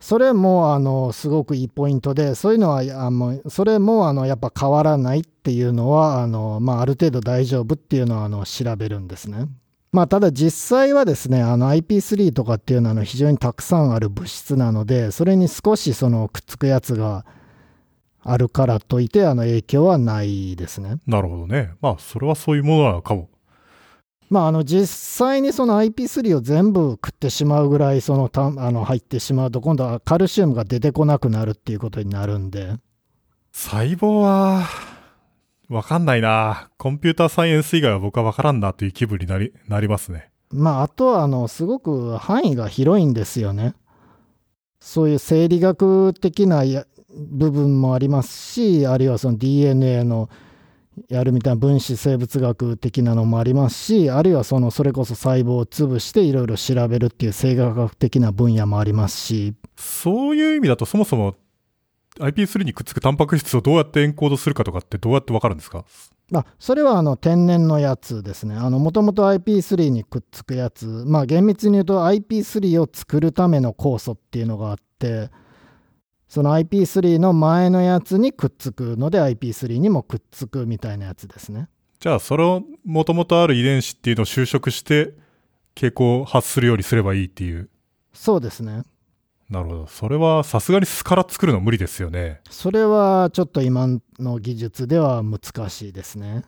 [0.00, 9.46] それも、あの、すごくいいポイントで、そういうのは、あのそれも、あの、やっぱ変わらないっていうのは、あの、まあ、ある程度大丈夫っていうのは、あの、調べるんですね。
[9.92, 17.24] まあ、ただ実際はですね、あの IP3 とかっていうのはあの非常にたくさんある物質なので、それに少しそのくっつくやつが
[18.22, 20.98] あるからといって、あの影響はないですね。
[21.08, 21.72] なるほどね。
[21.80, 23.28] まあ、それはそういうものなのかも。
[24.30, 32.76] まあ、あの実際にその IP3 を全部食ってしまうぐらいそのたあの入ってしまうと、今度はカルシウムが出てこなくなるっていうことになるんで、
[33.52, 34.66] 細胞は、
[35.68, 40.30] わかんないなコンピューターサイエンス以外は僕はわからんなという気分になり、なりますね。
[40.50, 43.74] まあ、あとは、あの、すごく範囲が広いんですよね。
[44.80, 50.28] そういう生理学的なや部分もありますし、あるいはその DNA の
[51.08, 61.36] やるみたいな分子生物学的なのもありますし、あるいはそのそれこそ細胞を潰していろいろ調べるっていう生学的な分野もありますし、そういう意味だとそもそも
[62.18, 65.84] IP3 にくっつくタンパク質をどうやってエンコードするかとかってどうやってわかるんですか？
[66.32, 68.54] あそれはあの天然のやつですね。
[68.54, 75.30] もともと IP3 にくっつくやつ、まあ厳密に言うと IP3 を作るための酵素っていうのがあって、
[76.30, 81.68] その IP3 の前のやつにくっつくので IP3 にもくっつくみたいなやつですね。
[81.98, 85.12] じゃあそれをもともとある遺伝子っていうのを修飾して
[85.74, 87.68] 傾向を発するようにすればいいっていう。
[88.12, 88.84] そうですね。
[89.50, 89.86] なるほど。
[89.88, 92.40] それはさすがに巣から作るの無理ですよね。
[92.48, 93.88] それはちょっと今
[94.20, 96.44] の技術では難しいですね。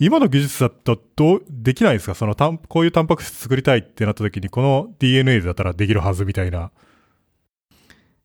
[0.00, 2.16] 今の技術だとどう、できないですか？
[2.16, 6.72] そのたん、こういうタンパク質作りたいってなった時に、この DNA だったらできるはずみたいな。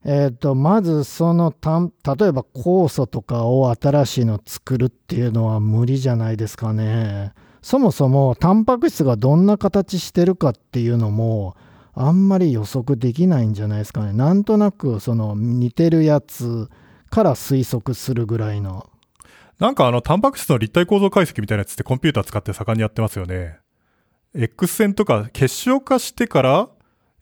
[0.04, 7.34] えっ、と、まずそのた、例えば酵素とかを新しいの作るっていうのは無理じゃないですかね。
[7.62, 11.56] そもそもタンパク質がどんな形してるかっていうのも、
[11.94, 14.14] あんまり予測できないんじゃないですかね。
[14.14, 16.70] なんとなくその似てるやつ
[17.10, 18.90] から推測するぐらいの。
[19.60, 23.60] なんかあの、タンパク質の立体構造解析みたいなやつってコンピューター使って盛んにやってますよね。
[24.34, 26.70] X 線とか結晶化してから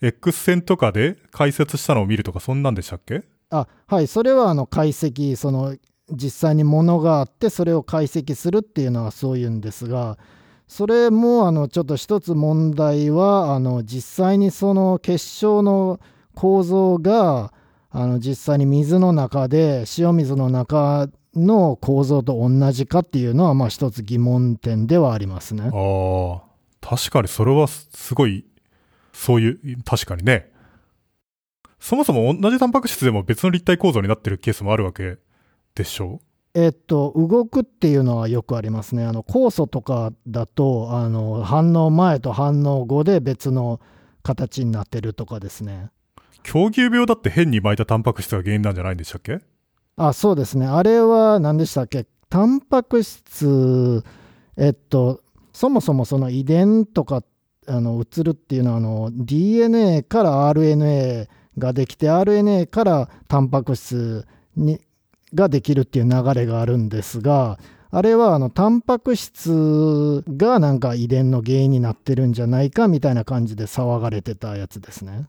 [0.02, 3.24] X 線とかで解説したのを見るとかそんなんでしたっけ？
[3.50, 4.08] あ、はい。
[4.08, 5.76] それはあの解析、その
[6.12, 10.18] 実際に物があってそれを解析するっていうのはそういうんですが、
[10.68, 16.00] それもあのちょっと一つ問題はあの実際にその結晶の
[16.36, 17.54] 構造が
[17.90, 25.64] あの実際に水の中で塩水の中の構造と同じかっていうのはまあ一つ疑問点ではありますね。
[25.64, 26.44] ああ、
[26.82, 28.46] 確かにそれはすごい、
[29.20, 30.50] そういう、確かにね。
[31.78, 35.18] そもそも同じタンパク質でも別の立体構造になってるケースもあるわけ
[35.76, 36.16] でしょ？
[36.16, 36.20] う
[36.54, 39.04] えっと、動くっていうのはよくありますね。
[39.06, 43.82] あの酵素とかだとあの反応前と反応後で別の
[44.24, 45.90] 形になってるとかですね。
[46.44, 49.40] 狂牛病だって変に巻いたタンパク質が原因なんじゃないんでしたっけ？
[49.98, 50.66] あ、そうですね。
[50.66, 52.06] あれは何でしたっけ？
[52.30, 54.04] タンパク質、
[54.58, 55.22] えっと、
[55.54, 57.24] そもそもその遺伝とか
[57.70, 61.28] あの移るっていうのはあの DNA から RNA
[61.58, 64.82] ができて RNA からタンパク質に
[65.34, 67.60] ができるっていう流れがあるんですが
[67.92, 75.28] あれはあのタンパク質がなんか遺伝の原因になってるんじゃないかみたいな感じで騒がれてたやつですね。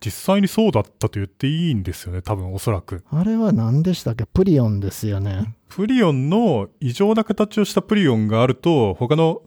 [0.00, 3.02] 実際にそうだったと言っていいんですよね、多分おそらく。
[3.10, 4.26] あれは何でしたっけ？
[4.26, 5.56] プリオンですよね。
[5.68, 9.42] プリオンの異常な形をしたプリオンがあると、他の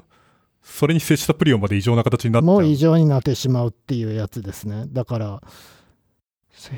[0.64, 2.54] それに接したプリオンまで異常な形になっちゃう。
[2.54, 4.86] もう異常になってしまうっていうやつですね。
[4.88, 5.42] だから、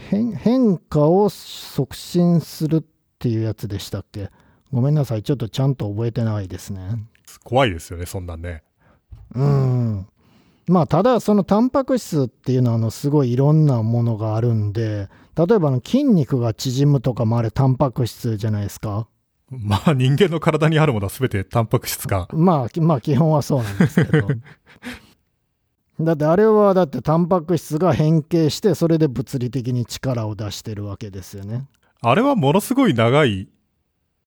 [0.09, 2.83] 変変化を促進するっ
[3.19, 4.29] ていうやつでしたっけ？
[4.71, 5.23] ごめんなさい。
[5.23, 7.05] ちょっとちゃんと覚えてないですね。
[7.43, 8.63] 怖いですよね、そんなんね。
[9.35, 10.07] うん。
[10.67, 19.07] まあ、ただ、そのタンパク質っていうのは、あの、すごいいろんなものがあるんで、例えば筋肉が縮むとかもあれタンパク質じゃないですか。
[19.61, 22.27] まあ人間の体にあるものは全てタンパク質か。
[22.33, 24.27] まあ、きまあ基本はそうなんですけど。
[26.01, 31.67] だってあれはだってタンパク質が変形してそれで物理的に力を出してるわけですよね。
[32.01, 33.47] あれはものすごい長い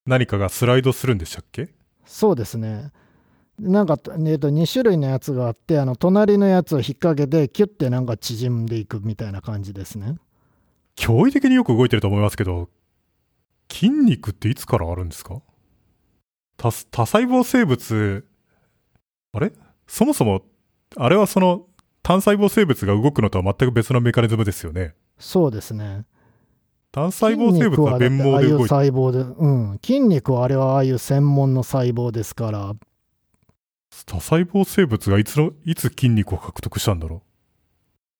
[0.05, 1.69] 何かがスライドするんでしたっけ？
[2.05, 2.91] そうですね。
[3.59, 10.15] なんか、えー、と2種類のやつがあってあの隣のやつを引っ掛けてキュッてなんか縮んでいくみたいな感じですね。
[10.95, 12.69] 驚異的によく動いてると思いますけど、
[13.71, 15.41] 筋肉っていつからあるんですか？
[16.57, 18.25] 多多細胞生物、
[19.33, 19.51] あれ？
[19.87, 20.43] そもそも、
[20.95, 21.65] あれはその
[22.01, 24.95] 単細胞生物が動くのとは全く別のメカニズムですよね。
[25.19, 26.05] そうですね。
[26.91, 29.79] 単細胞生物は弁毛で動いてああいう細胞で、うん。
[29.83, 32.73] 筋肉はあれはああいう専門の細胞ですから、
[34.05, 37.23] 多細胞生物がいつの、いつ筋肉を獲得したんだろ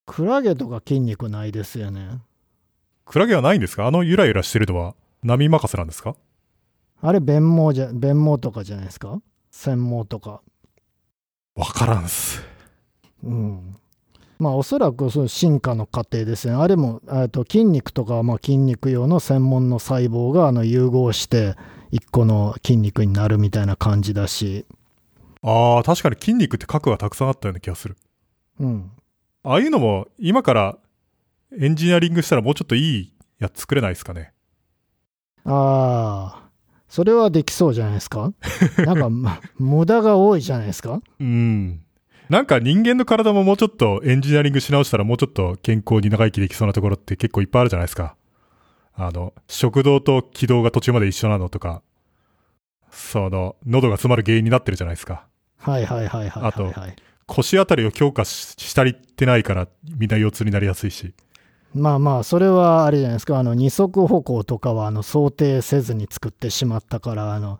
[0.05, 2.07] クラゲとか筋肉ないですよね。
[2.11, 2.21] う
[3.05, 3.87] クラゲはないんですか？
[3.87, 6.15] あのゆらゆらしてるのは波任せなんですか？
[7.01, 9.21] あれ弁毛じゃ、弁毛とかじゃないですか？
[9.51, 10.41] 繊毛とか。
[11.55, 12.41] わからんっす。
[13.23, 13.75] うん。
[14.39, 16.53] まあおそらくその進化の過程ですね。
[16.53, 21.55] あれも、えっと筋肉とかはまあ筋肉用の専門の細胞があの融合して
[21.91, 24.65] 一個の筋肉になるみたいな感じだし、
[25.41, 27.97] ああ、確かに筋肉って核がたくさんあったような気がする。
[28.59, 28.91] うん。
[29.43, 30.77] ああいうのも今から
[31.59, 34.33] エンジニアリングしたらもうちょっといいやつ作れないですかね？
[35.47, 36.49] ああ、
[36.89, 38.33] それはできそうじゃないですか？
[38.85, 41.01] なんか、ま、無駄が多いじゃないですか？
[41.19, 41.81] うん。
[42.29, 48.15] なんか人間の体ももうちょっとエンジニアリングし直したらもうちょっと健康に長生きできそうなところって結構いっぱいあるじゃないですか。
[48.93, 51.81] あの、食道と気道が途中まで一緒なのとか、
[52.89, 55.25] その、喉が詰まる原因になってるじゃないですか。
[55.59, 56.95] はいはいはいはいあとはい、はい。
[57.27, 61.13] 腰あたりを強化ししたりってないからみんな腰痛になりやすいし。
[61.73, 67.59] まあまあ、それはあれじゃないですか、あの二足歩行とかはあの想定せずに作ってしまったから、あの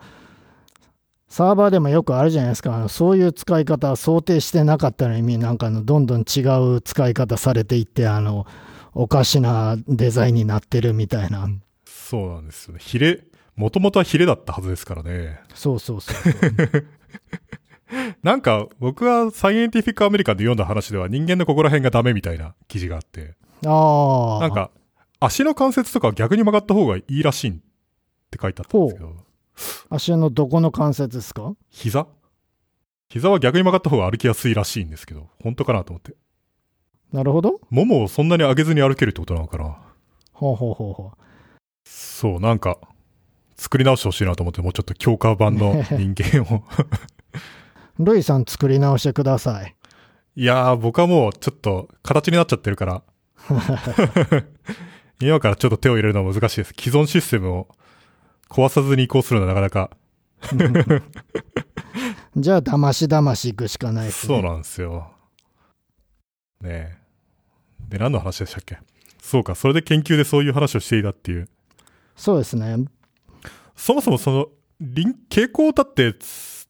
[1.30, 6.42] サーバーでもよくあるじゃないですか、あのそういう使い方は想定してなかったのに、なんかあのどんどん違
[6.76, 8.48] う使い方されていって、あの
[8.94, 11.48] おかしなデザインになってるみたいな、
[11.86, 12.80] そうなんですよね。
[12.82, 13.24] ヒレ、
[13.56, 15.42] もともとはヒレだったはずですからね。
[15.54, 16.88] そうそうそうそう。
[18.24, 24.70] なんか僕がサイエンティフィックアメリカンで読んだ話では人間のここら辺がダメみたいな記事があって、ああ、なんか
[25.20, 27.54] 足の関節とかは逆に曲がった方がいいらしいっ
[28.30, 29.16] て書いてあったんですけど、
[29.90, 31.54] 足のどこの関節ですか？
[31.70, 32.08] 膝？
[33.10, 36.14] 膝は逆に曲がった方が歩きやすいらしいんですけど、本当かなと思って。
[37.12, 37.62] なるほど。
[37.70, 39.78] ももをそんなに上げずに歩けるってことなのかな？
[40.34, 41.18] ほうほうほうほう。
[41.86, 42.78] そう、なんか、
[43.56, 46.64] 作り直してほしいなと思って、もうちょっと強化版の 人間を。
[47.98, 49.74] ルイさん作り直してください。
[50.36, 53.02] いやー、僕はもうちょっと形になっちゃってるから、
[55.22, 56.74] 今からちょっと手を入れるのは難しいです。
[56.80, 57.68] 既存システムを
[58.50, 59.90] 壊さずに移行するのはなかなか、
[62.38, 64.36] じゃあ、だましだまし行くしかないですね。
[64.36, 65.12] そうなんですよ。
[66.62, 66.98] ねえ。
[67.90, 68.78] で、何の話でしたっけ？
[69.20, 71.50] そうか、それで研究でそういう話をしていたっていう。
[72.16, 72.86] そうですね。
[73.76, 74.48] そもそもその、
[74.80, 76.14] 臨傾向だって、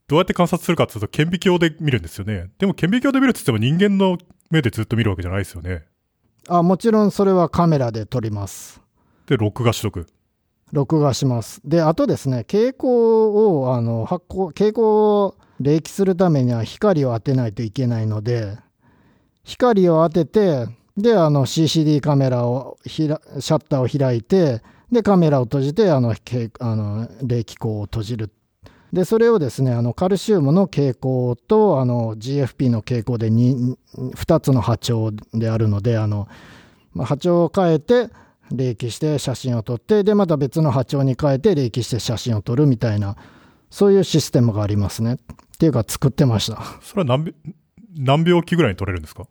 [0.08, 2.50] どうやって観察するかっていうと、顕微鏡で見るんですよね。
[2.58, 4.18] でも顕微鏡で見るって言っても人間の
[4.50, 5.86] 目でずっと見るわけじゃないですよね。
[6.48, 8.82] あもちろんそれはカメラで撮ります。
[9.28, 10.08] で、録画しとく。
[10.72, 11.62] 録画します。
[11.66, 18.58] で、あとですね、蛍光を、あの、発光、蛍光を冷気するためには光を当てないといけないので、
[19.44, 28.32] 光を当てて、で、あの、CCD カメラをひら、シャッターを開いて、で、カメラを閉じて、あの、けあの冷気口を閉じる。
[28.94, 33.76] で、それをですね、あの、カルシウムの蛍光と、あの、GFP の蛍光で 2,
[34.16, 36.28] 2つの波長であるので、あの、
[36.94, 38.10] まあ波長を変えて、
[38.50, 43.18] 冷気して写真を撮ってでまた別の波長に変えて冷気して写真を撮るみたいな
[43.70, 45.16] そういうシステムがありますね。
[45.16, 45.18] っ
[45.60, 46.64] ていうか作ってました。
[46.82, 47.34] それは何秒、
[47.98, 49.28] 何秒期ぐらいに撮れるんですか？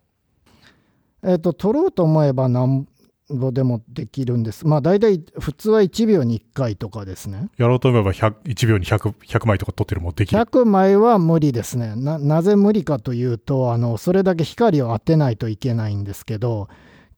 [1.23, 2.87] えっ、と撮ろうと思えば何
[3.29, 4.65] ぼでもできるんです。
[4.65, 7.49] まあ大体普通は1秒に1回とかですね。
[7.57, 10.41] やろうと思えば100 1秒に 100, 100枚とか撮ってるもんできる。
[10.41, 11.95] 100枚は無理ですね。
[11.95, 16.69] ななぜ無理かというとあのそれだけ光を当てないといけないんですけど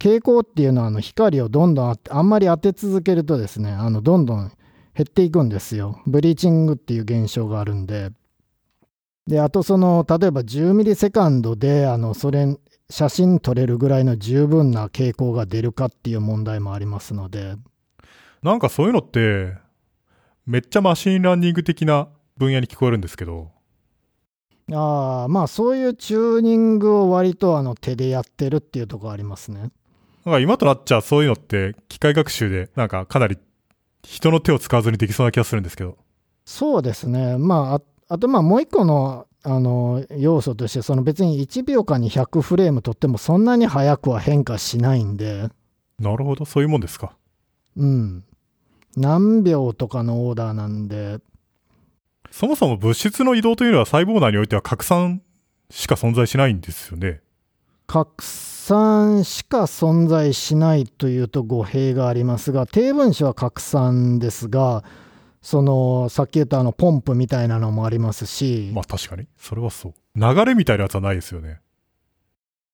[0.02, 4.52] 蛍光っていうのはあの光をどんどんああんまり当て続けるとですねあのどんどん
[4.96, 6.02] 減っていくんですよ。
[6.08, 8.12] bleaching っていう現象があるんで。
[9.28, 12.48] であとその例えば10 millisecond であのそれ
[12.90, 17.56] 写真撮れるぐらいの十分な蛍光が出るかっていう問題もありますので。
[18.42, 19.54] なんかそういうのって、
[20.46, 23.52] めっちゃ machine learning 的な分野に聞こえるんですけど、
[24.72, 29.72] ああまあそういうチューニングを割とあの手でやってるっていうところありますね。
[30.26, 33.38] なんか今となっちゃそういうのって機械学習でなんかかなり
[34.04, 35.98] 人の手を使わずにできそうな気がするんですけど。
[36.46, 45.50] そうですね、まあ、ああとまあもう一個のあの要素として、その別に1秒間に100フレームとっても、そんなに速くは変化しないんで、
[46.00, 47.14] なるほど、そういうもんですか。
[47.78, 48.24] うん、
[48.96, 51.20] 何秒とかのオーダーなんで、
[52.32, 55.22] そもそも物質の移動というのは細胞内においては拡散
[55.70, 57.22] しか存在しないんですよね。
[57.88, 64.84] 拡散しか存在しないというと語弊がありますが、低分子は拡散ですが、
[65.42, 69.28] そのさっき言ったあのポンプみたいなのもありますし、まあ確かに。
[69.38, 69.94] それはそう。
[70.16, 71.62] 流れみたいなやつはないですよね。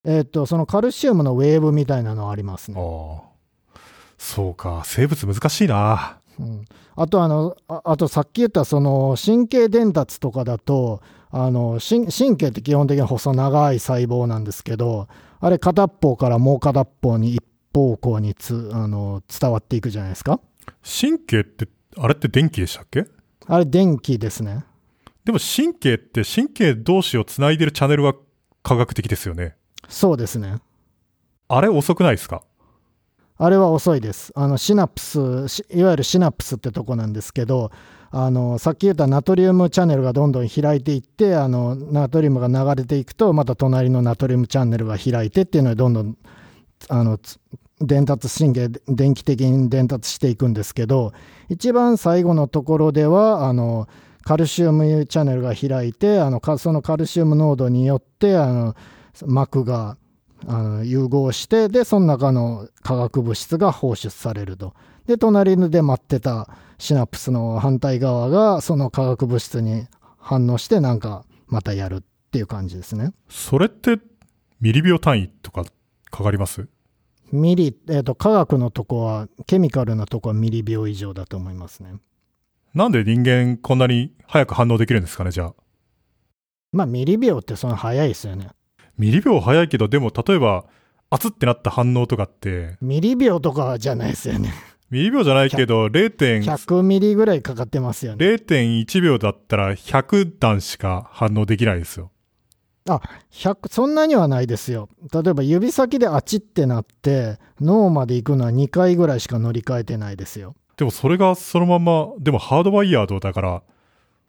[0.04, 2.78] えっとそのカルシウムのウェーブみたいなのありますね。
[2.80, 3.80] ああ。
[4.18, 4.84] そうか。
[4.86, 6.20] 生物難しいな。
[6.40, 11.02] うん、あとあのああとさっき言ったその神経伝達とかだと
[11.32, 15.08] あの神神経って基本的に細長い細胞なんですけど
[15.40, 20.40] あれ片っ方からもう片っ方に一方向につあの伝わっていくじゃないですか
[20.84, 21.68] 神経って、
[21.98, 23.06] あれって電気でしたっけ？
[23.48, 24.66] あれ電気ですね。
[25.24, 28.14] でも神経って神経同士をつないでるチャンネルは
[28.64, 29.56] 科学的ですよね。
[29.88, 30.58] そうですね。
[31.48, 32.44] あれ遅くないですか？
[33.38, 34.32] あれは遅いです。
[34.36, 37.70] あのシナプスしいわゆるシナプスってとこなんですけど
[38.12, 46.18] あのさっき言ったナトリウムチャンネルがどんどん開いていってあのナトリウムが流れていくとまた隣のナトリウムチャンネルが開いてっていうのでどんどん
[46.88, 47.40] あのつ
[47.82, 51.14] 伝達神経電気的に伝達していくんですけど
[51.50, 53.88] 一番最後のところではあの
[54.24, 58.76] カルシウムチャンネルが開いてあのそのカルシウム濃度によってあの
[59.26, 59.98] 膜が
[60.48, 64.74] あの融合してでその中の化学物質が放出されると。
[65.06, 66.50] で隣で待ってた
[66.80, 72.02] シナプスの反対側がその化学物質に反応してなんかまたやるっ
[72.32, 73.14] ていう感じですね。
[73.30, 74.00] それって
[74.60, 75.64] ミリ秒単位とか
[76.10, 76.68] かかります？
[77.32, 81.96] ミリ、えーと、科学のとこはケミカルなとこはミリ秒以上だと思いますね。
[82.74, 85.54] なんで人間こんなに早く反応できるんですかねじゃあ。
[86.72, 88.50] まあミリ秒ってその早いですよね。
[88.98, 90.66] ミリ秒早いけどでも例えば
[91.10, 92.78] 熱ってなった反応とかって。
[92.82, 94.54] ミリ秒とかじゃないですよね。
[94.90, 98.26] ミリ秒じゃないけど0.100ミリぐらいかかってますよね。
[98.26, 102.12] 0.1秒だったら100段しか反応できないですよ
[102.88, 104.90] あ、100、そんなにはないですよ。
[105.12, 110.56] 例えば指先であちってなって、脳まで行くのは2回ぐらいしか乗り換えてないですよ。
[110.78, 113.64] でもそれがそのまま、でもハードワイヤードだから、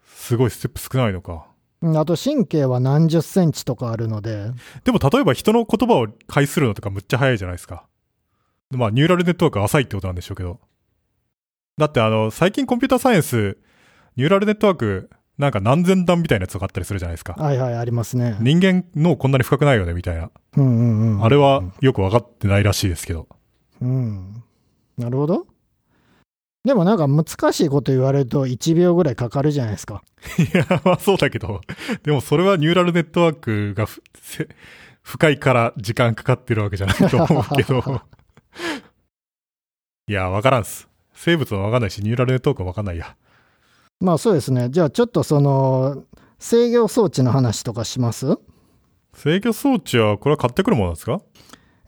[0.07, 1.47] すごいステップ少ないのか。
[1.83, 4.51] あと神経は何十センチとかあるので。
[4.85, 7.87] でも例えば人の言葉を介するのとかむっちゃ早いじゃないですか。
[8.71, 10.59] まあニューラルネットワーク浅いってことなんでしょうけど。
[11.77, 13.59] だってあの、最近コンピューターサイエンス、
[14.17, 17.35] ニューラルネットワークなんか何千段みたいなやつがあったりするじゃないですか。
[17.35, 18.37] はいはい、ありますね。
[18.41, 20.31] 人間のこんなに深くないよね、みたいな。
[20.57, 21.25] うんうんうん。
[21.25, 23.29] あれはよく分かってないらしいですけど。
[23.83, 24.43] うん。
[24.97, 25.47] なるほど。
[26.65, 30.03] でもなんか難しいこと言われると1秒ぐらいかかるじゃないですか。
[30.39, 31.61] いや、まあそうだけど、
[32.03, 33.87] でもそれはニューラルネットワークが
[35.03, 38.03] 深いから時間かかってるわけじゃないと思うけど。
[40.09, 40.89] いや、わからんす。
[41.13, 43.17] 生物はわかんないし、ニューラルネットワークはわかんないや。
[44.01, 44.69] まあそうですね。
[44.71, 46.05] じゃあちょっとその
[46.39, 48.39] 制御装置の話とかします？
[49.15, 51.21] 制御装置はこれは買ってくるものなんですか？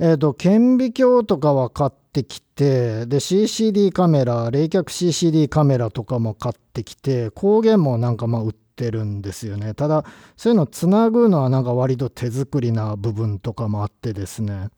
[0.00, 9.74] えっ、ー、と、顕微鏡とかは買ってきて、で、CCD カメラ、冷却 CCD カメラとかも買ってきて、光源もなんかまあ売ってるんですよね。
[9.74, 10.04] ただ、
[10.36, 14.68] そういうのつなぐのはなんか割と手作りな部分とかもあってですね。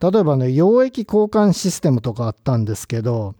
[0.00, 3.36] 例えばね、溶液交換システムとかあったんですけど、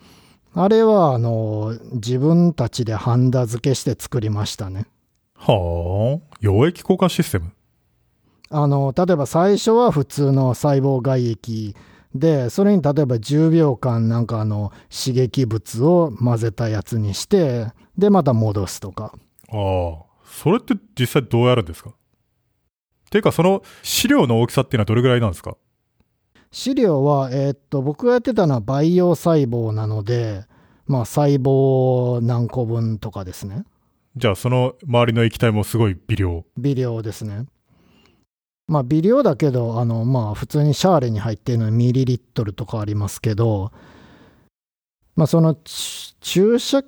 [0.58, 4.86] あれは、あの、自分たちでハンダ付けして作りましたね。
[5.34, 7.52] はあ、溶液交換システム？
[8.48, 11.76] あの、例えば最初は普通の細胞外液
[12.14, 17.66] で、それに例えば10秒間なんかあの刺激物を混ぜたやつにして、
[17.98, 19.12] で、また戻すとか。
[19.50, 21.90] ああ、それって実際どうやるんですか？
[23.10, 25.54] ていうか、その資料の大きさっていうのはどれぐらいなんですか？
[26.56, 30.46] 資料は、えー、っと、僕がやってたのは培養細胞なので、
[30.86, 33.66] まあ、細胞何個分とかですね。
[34.16, 37.44] じゃあ、その周りの液体もすごい微量微量ですね。
[38.68, 43.70] まあ、微量だけど、あの、まあ、普通にシャーレに入っているのはミリリットルとかありますけど、
[45.14, 45.58] まあ、その
[46.22, 46.82] 注射、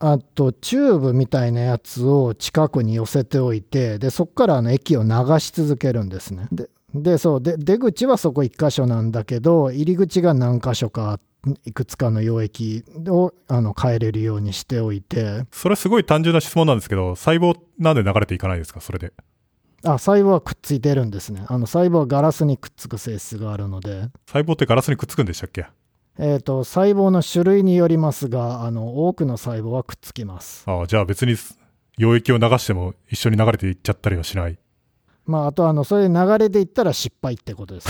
[0.00, 5.08] あと、チューブみたいなやつを近くに寄せておいて、で、そこからあの液を流
[5.40, 6.46] し続けるんですね。
[6.52, 11.20] で、でそうで出口はそこ1箇所なんだけど入り口が何箇所か
[11.64, 15.44] いくつかの溶液をあの変えれるようにしておいて。
[15.52, 18.80] それすごい単純な質問なんですけど細胞なんで流れていかないですか？
[18.80, 19.12] それで。
[19.84, 21.44] あ細胞はくっついてるんですね。
[21.46, 24.08] あの細胞はガラスにくっつく性質があるので。
[24.26, 25.66] 細胞ってガラスにくっつくんでしたっけ？
[26.18, 30.64] えーと、細胞の種類によりますがあの多くの細胞はくっつきます。
[30.66, 31.34] ああじゃあ別に
[31.96, 34.58] 溶液を流しても一緒に流れていっちゃったりはしない
[35.28, 37.88] まあ、あとあの、それ流れでいったら失敗ってことです、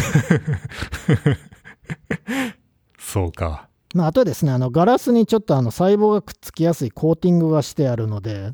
[2.99, 3.69] そうか。
[3.95, 8.51] まあ、あとですね、あの、ガラスにちょっとあの、細胞がくっつきやすいコーティングがしてあるので。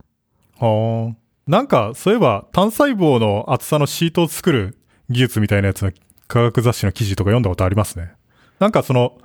[0.58, 1.16] はあ。
[1.46, 4.78] なんか、そういえば、単細胞の厚さのシートを作る
[5.08, 5.90] 技術みたいなやつの
[6.28, 8.12] 科学雑誌の記事とか読んだことありますね。
[8.58, 9.16] なんかその、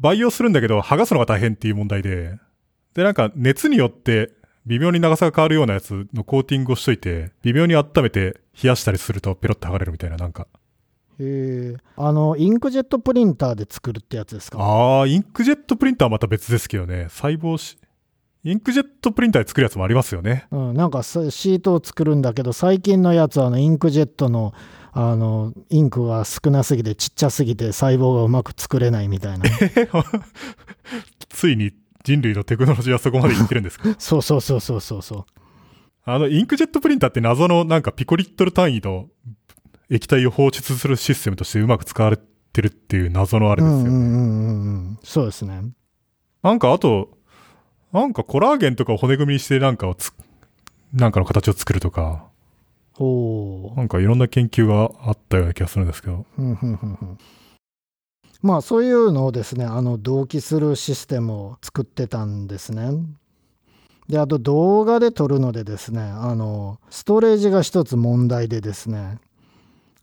[0.00, 2.38] 培養するんだけど、剥がすのが大変っていう問題で、
[2.94, 4.32] で、なんか熱によって
[4.68, 10.46] 微妙に長さが変わるようなやつのコーティングをしといて、微妙に温めて冷やしたりするとペロッと剥がれるみたいな、なんか。
[11.18, 11.76] へえ。
[11.96, 14.58] あの、インクジェットプリンターで作るってやつですか？
[14.60, 17.06] ああ、インクジェットプリンターはまた別ですけどね。
[17.08, 17.78] 細胞し、
[18.44, 20.46] インクジェットプリンターで作るやつもありますよね。
[20.50, 24.52] うん、なんかシートを作るんだけど、最近のやつはあのインクジェットの
[24.92, 29.44] あのインクが少なすぎてちっちゃすぎて細胞がうまく作れないみたいな。
[31.28, 31.72] ついに
[32.08, 33.94] 人類のテクノロジーはそこまでいってるんですか？
[34.00, 35.24] そうそうそうそうそうそう。
[36.04, 39.08] あの、インクジェットプリンターって謎のなんかピコリットル単位の
[39.90, 42.16] 液体を放出するシステムとしてうまく使われ
[42.52, 43.88] てるっていう謎のあれですよね。
[43.88, 44.98] うんうんうんうん。
[45.04, 45.60] そうですね。
[46.42, 47.10] なんかあと、
[47.92, 50.12] なんかコラーゲンとかを骨組みにしてなんかをつ、
[50.94, 52.26] なんかの形を作るとか。
[53.00, 56.26] おなんかいろんな研究があったような気がするんですけど。
[58.40, 62.90] まあそういうのをですね、あの同期するシステムを作ってたんですね。
[64.08, 69.18] で、あと動画で撮るのでですね、あの、ストレージが一つ問題でですね、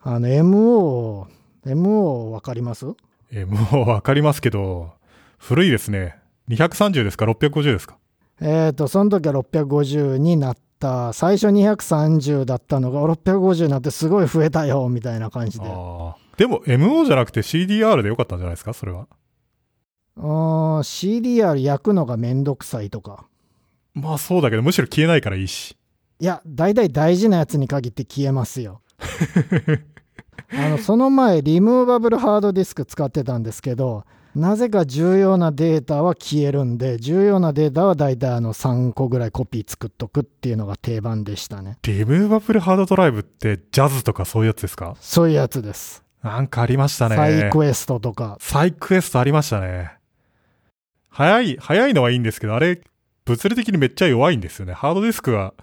[0.02, 1.26] あの MO、
[1.64, 2.86] MO わかります？
[3.32, 4.92] えーもうわかりますけど、
[5.38, 6.16] 古いですね。
[6.50, 7.96] 230ですか ?650 ですか？
[8.40, 15.66] えっ、と、その時は650になった、最初230だったのが650になってすごい増えたよ、みたいな感じで。
[15.66, 16.25] ああ。
[16.36, 18.72] でも MO じゃなくて CDR でよかったんじゃないですか？
[18.72, 19.06] それは。
[20.18, 23.26] あー CDR 焼くのがめんどくさいとか。
[23.94, 25.76] まあそうだけど、むしろ消えないからいいし。
[26.20, 28.80] いや、大体大事なやつに限って消えますよ。
[30.52, 41.78] あのその前、リムーバブルハードディスク使ってたんですけど、なぜか重要なデータは消えるんで、重要なデータは大体あの3個ぐらいコピー作っとくっていうのが定番でしたね。
[41.82, 44.94] リムーバブルハードドライブってジャズとかそういうやつですか？
[45.00, 46.04] そういうやつです。
[46.26, 47.16] なんかありましたね。
[47.16, 48.36] サイクエストとか。
[48.40, 49.92] サイクエストありましたね。
[51.08, 52.82] 早い、早いのはいいんですけど、あれ、
[53.24, 54.72] 物理的にめっちゃ弱いんですよね。
[54.72, 55.54] ハードディスクが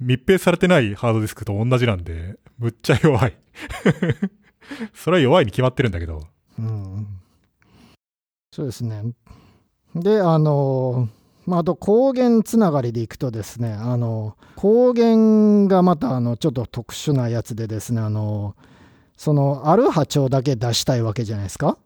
[0.00, 3.36] 密閉されてないハードディスクと同じなんで、むっちゃ弱い。
[4.92, 6.26] それは弱いに決まってるんだけど。
[6.58, 7.06] うん。
[8.50, 9.04] そうですね。
[9.94, 11.08] で、あの、
[11.46, 18.54] まあ、あと光源つながりでいくとですね、あの、光源がまたあのちょっと特殊なやつでですね、あの、
[19.22, 21.78] そのある波長だけ出したいわけじゃないですか。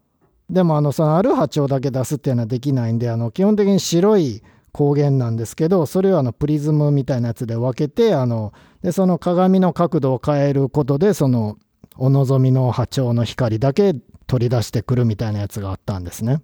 [0.49, 11.59] でもあのそのある波長だけ出すっていうのはできないんで、あの基本的に白い光源なんですけど、それをあのプリズムみたいなやつで分けて、あのでその鏡の角度を変えることで、その
[11.99, 13.93] お望みの波長の光だけ
[14.27, 16.41] 取り出してくるみたいなやつがあったんですね。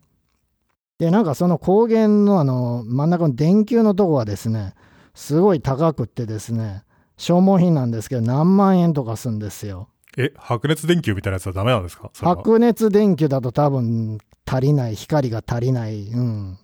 [0.98, 4.74] で、なんかその光源のあの真ん中の電球のとこはですね、
[5.14, 6.84] すごい高くってですね、
[7.16, 9.88] 消耗品なんですけど何万円とかするんですよ。
[10.18, 12.10] え、白熱電球みたいなやつはダメなんですか？
[12.14, 16.04] 白熱電球だと多分足りない、光が足りない。
[16.08, 16.58] うん。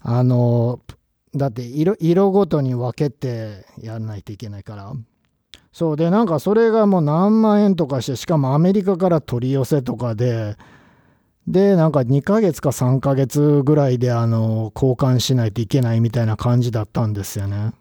[0.00, 0.80] あの、
[1.34, 4.92] だって色色ごとに分けてやらないといけないから。
[5.72, 10.56] そうで、なんかそれがもう何万円とかして、しかもアメリカから取り寄せとかで、
[11.48, 17.72] で、なんか2ヶ月か3ヶ月ぐらいであの交換しないといけないみたいな感じだったんですよね。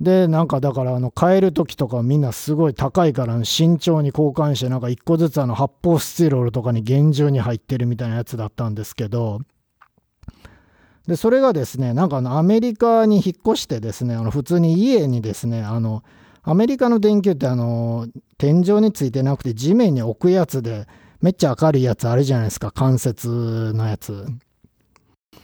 [0.00, 9.40] で、なんかだからあの買える時とかみんなすごい高いから慎重に交換してなんか1個ずつあの発泡スチロールとかに厳重に入ってるみたいなやつだったんですけど、
[11.06, 16.02] で、それがですね、なんかあのアメリカに引っ越してですね、あの普通に家にですね、あの、
[16.42, 18.06] アメリカの電球ってあの、
[18.38, 20.86] 天井についてなくて地面に置くやつで、
[21.22, 24.26] めっちゃ明るいやつあるじゃないですか、関節のやつ。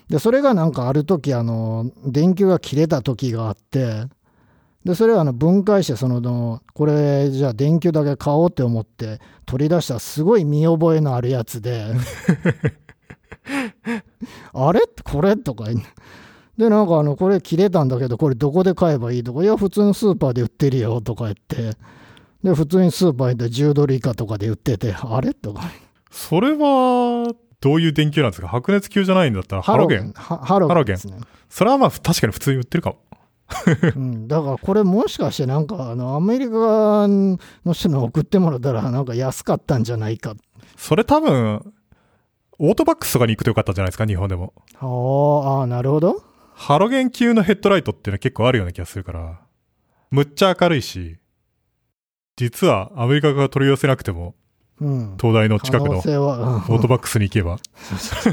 [0.08, 4.04] で、それがなんかある時、あの、電球が切れた時があって、
[4.84, 11.86] で、それをあの分解して、そのの、これじゃあ電球だけ買おうって思って取り出したらすごい見覚えのあるやつで、
[14.52, 14.80] あれ？
[15.04, 15.36] これ？
[15.36, 15.82] とか言
[16.58, 19.22] で、なんかあの、これ切れたんだけど、これどこで買えばいい？
[19.22, 21.76] とか、いや、普通のスーパーで売ってるよとか言って、
[22.42, 25.32] で、普通にスーパーで10ドル以下とかで売ってて、あれ？
[25.32, 25.62] とか。
[26.10, 28.48] それは、どういう電球なんですか？
[28.48, 30.12] 白熱球じゃないんだったらハロゲン？
[30.12, 31.18] ハハロゲンですね。
[31.48, 32.96] それはまあ確かに普通に売ってるかも。
[33.96, 37.38] うん、だからこれもしかしてなんかあのアメリカの
[37.72, 40.34] 人に送ってもらったらなんか安かったんじゃないか。
[40.76, 41.72] それ多分、
[42.58, 44.52] オートバックスとかに行くとよかったんじゃないですか日本でも。
[44.78, 46.22] あーあー、なるほど。
[46.54, 49.40] ハロゲン級のヘッドライトっていうのは結構あるような気がするから、
[50.10, 51.18] むっちゃ明るいし、
[52.36, 54.34] 実はアメリカが取り寄せなくても、
[54.80, 55.16] うん。
[55.20, 57.58] 東大の近くのオートバックスに行けば、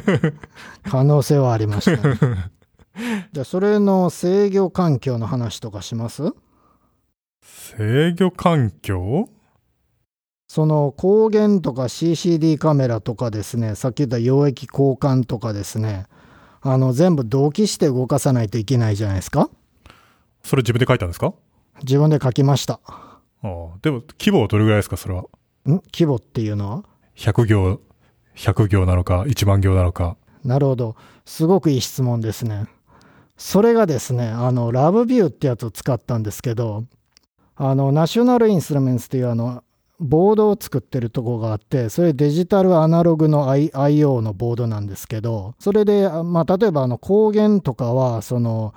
[0.84, 2.18] 可能性はありました、ね。
[3.32, 6.34] じゃあそれの制御環境の話とかします？
[7.42, 9.30] 制御環境？
[10.48, 16.08] その光源とか CCD カメラとかですね、さっき言った溶液交換とかですね、
[16.62, 19.50] あの全部同期して動かさないといけないじゃないですか。
[20.44, 21.34] それ自分で書いたんですか？
[21.84, 22.80] 自分で書きました。
[22.88, 25.22] ああでも、規模はどれぐらいですかそれは？
[25.22, 25.28] ん？
[25.94, 26.84] 規模っていうのは
[27.16, 27.80] ？100行、
[28.36, 30.18] 100行なのか、1万行なのか。
[30.44, 30.96] なるほど。
[31.26, 32.66] すごくいい質問ですね。
[33.40, 36.84] それがですね、あの、ラブビューってやつを使ったんですけど、
[37.56, 39.64] あの、ナショナルインストゥルメンツっていうあの、
[40.00, 48.74] ボードを作ってるとこがあって、それデジタルアナログの IO のボードなんですけど、それで、まあ、例えばあの、光源とかは、その、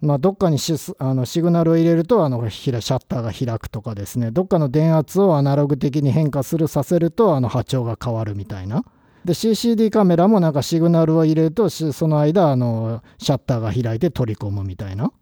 [0.00, 8.84] まあ、どっかにシあのシグナルを入れるとあのシャッターが開くとかですねどっかの電圧をアナログ的に変化するさせるとあの波長が変わるみたいな。
[9.26, 15.12] で CCD カメラもなんかシグナルを入れるとしその間あのシャッターが開いて取り込むみたいな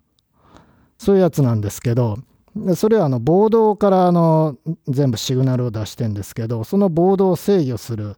[0.99, 2.19] そういうやつなんですけど
[2.55, 8.17] でそれはあのボードからあの全部シグナルを出してんですけどそのボードを制御する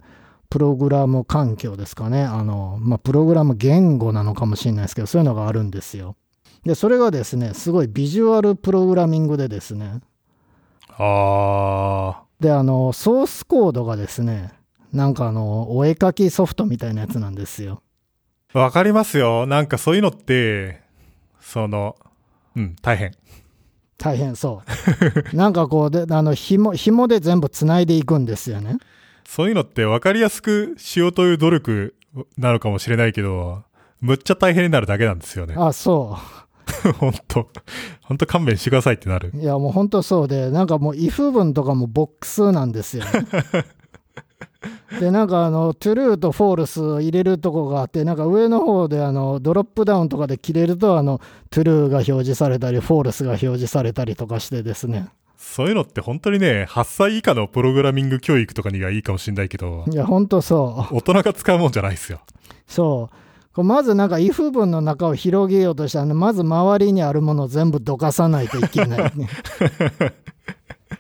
[0.50, 2.22] プログラム環境ですかね。
[2.22, 6.16] あの、まあ、プログラム言語なのかもしれないですけど、そういうのがあるんですよ。
[6.64, 10.00] で、それがですね、すごいビジュアルプログラミングでですね、
[10.98, 14.52] あで、あの、ソースコードがですね、
[14.96, 17.82] なんかあの、お絵かきソフトみたいなやつなんですよ。
[18.52, 18.58] ー。
[18.58, 19.46] わかりますよ。
[19.46, 20.80] なんかそういうのって、
[21.40, 21.96] その、
[22.56, 23.12] うん、大変。
[23.98, 24.62] 大変そ
[25.32, 25.36] う。
[25.36, 28.78] なんかこう、で、あの、紐、紐で全部繋いでいくんですよね。
[29.26, 31.94] そういうのって分かりやすくしようという努力
[32.38, 33.64] なのかもしれないけど、
[34.00, 35.54] むっちゃ大変になるだけなんですよね。
[35.58, 36.16] あ、そ
[36.98, 37.48] ほんと。
[38.02, 39.32] ほんと勘弁してくださいってなる。
[39.34, 39.38] う。
[39.38, 43.10] いや、もう本当そうで、なんかもう if 文とかもボックスなんですよね。
[45.00, 51.20] で、なんかあの、 true と false 入れるとこがあって、なんか上の方であの、ドロップダウンとかで切れると、あの、
[51.50, 55.08] true が表示されたり、 false が表示されたりとかしてですね。
[55.36, 60.96] そういうのって本当にね、8歳以下のプログラミング教育とかにはいいかもしれないけど、いや、本当そう。
[60.96, 62.20] 大人が使うもんじゃないですよ。
[62.66, 63.10] そ
[63.56, 63.62] う。
[63.62, 69.28] まずなんか if 文の中を広げようとしたら、まず周りにあるものを全部どかさないといけない、ね。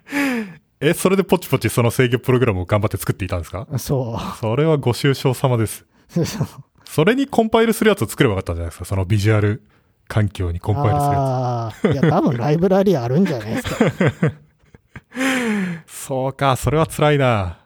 [0.80, 3.66] え、それでポチポチその制御プログラムを頑張って作っていたんですか？
[3.78, 5.84] そそれはご愁傷様です。
[6.16, 6.20] う。
[6.88, 8.84] それにコンパイルするやつを作ればよかったんじゃないですか？
[8.84, 9.62] そのビジュアル
[10.08, 13.90] 環境にコンパイルするやああ、いや、多分ライブラリあるんじゃないですか。
[13.90, 14.32] つ。
[16.06, 17.58] そうか、それは辛いな。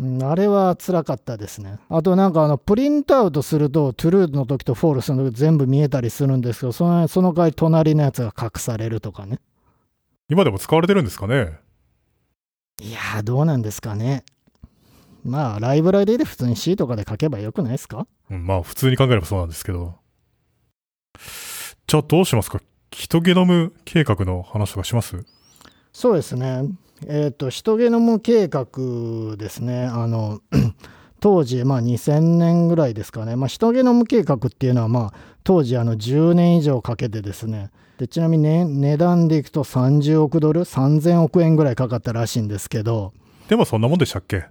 [0.00, 1.78] うんあれは辛かったですね。
[1.90, 9.38] あとなんかあの、プリントアウトすると、トゥルーの時とフォールスの時全部見えたりするんですけど、そのその代わり隣のやつが隠されるとかね。
[10.30, 11.58] 今でも使われてるんですかね？
[12.80, 14.24] いやー、どうなんですかね。
[15.24, 18.06] まあ、ライブラリで普通に C とかで書けばよくないですか？
[18.30, 19.94] うん、まあ普通に考えればそうなんですけど。
[21.86, 22.60] じゃあどうしますか？
[22.90, 25.24] ヒトゲノム計画の話とかします？
[25.92, 26.64] そうですね。
[27.06, 28.66] えっ、と、ヒトゲノム計画
[29.36, 29.84] ですね。
[29.86, 30.40] あの、
[31.20, 33.36] 当時、まあ2000年ぐらいですかね。
[33.36, 35.14] まあ、ヒトゲノム計画っていうのは、まあ、
[35.44, 37.70] 当時、あの、10年以上かけてですね。
[38.02, 43.12] で、ちなみに、ね、値段でいくと30億ドル、3000億円ぐらいかかったらしいんですけど、
[43.46, 44.46] でもそんなもんでしたっけ？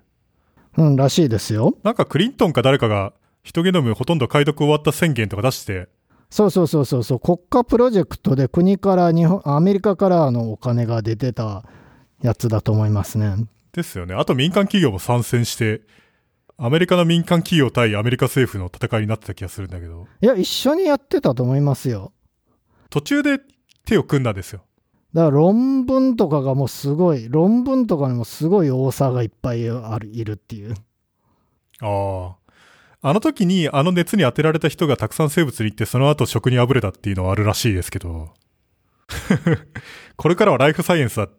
[0.77, 1.75] うん、らしいですよ。
[1.83, 3.11] なんかクリントンか誰かが
[3.43, 5.89] ヒトゲノムほとんど解読終わった宣言とか出して、
[6.29, 11.65] そうそうそうそうそう、国家プロジェクトで国から日本、アメリカからあのお金が出てた
[12.21, 13.35] やつだと思いますね。
[13.73, 14.15] ですよね。
[14.15, 15.81] あと民間企業も参戦して、
[16.57, 22.13] アメリカの民間企業対アメリカ政府の戦いになってた気がするんだけど、いや、一緒にやってたと思いますよ。
[22.91, 23.39] 途中で
[23.85, 24.61] 手を組んだんですよ。
[25.13, 30.75] だから論文とかがもうすごい、論文とかにもすごい多さがいっぱいある、いるっていう。
[31.81, 32.41] ああ。
[33.03, 38.33] あの時にあの熱に当てられた人がたくさん生物に行ってその後食にあぶれたっていうのはあるらしいですけど、
[40.15, 41.29] これからはライフサイエンスだっ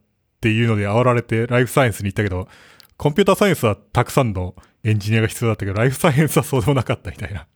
[0.40, 2.48] ていうので煽られてライフサイエンスに行ったけど、
[2.96, 7.46] コンピューターサイエンスはたくさんのエンジニアが必要だったけど、ライフサイエンスはそうでもなかったみたいな。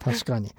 [0.00, 0.50] 確かに。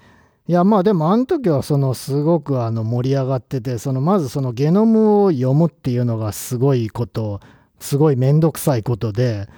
[0.46, 7.40] いや、まあでもあの時はそのすごくあの盛り上がってて、そのまずそのゲノムを読むっていうのがすごいこと、
[7.80, 9.48] すごいめんどくさいことで、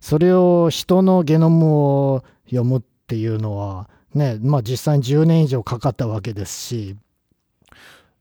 [0.00, 6.96] それを人のゲノムを読むっていうのは、ね、まあ実際に10年以上かかったわけですし、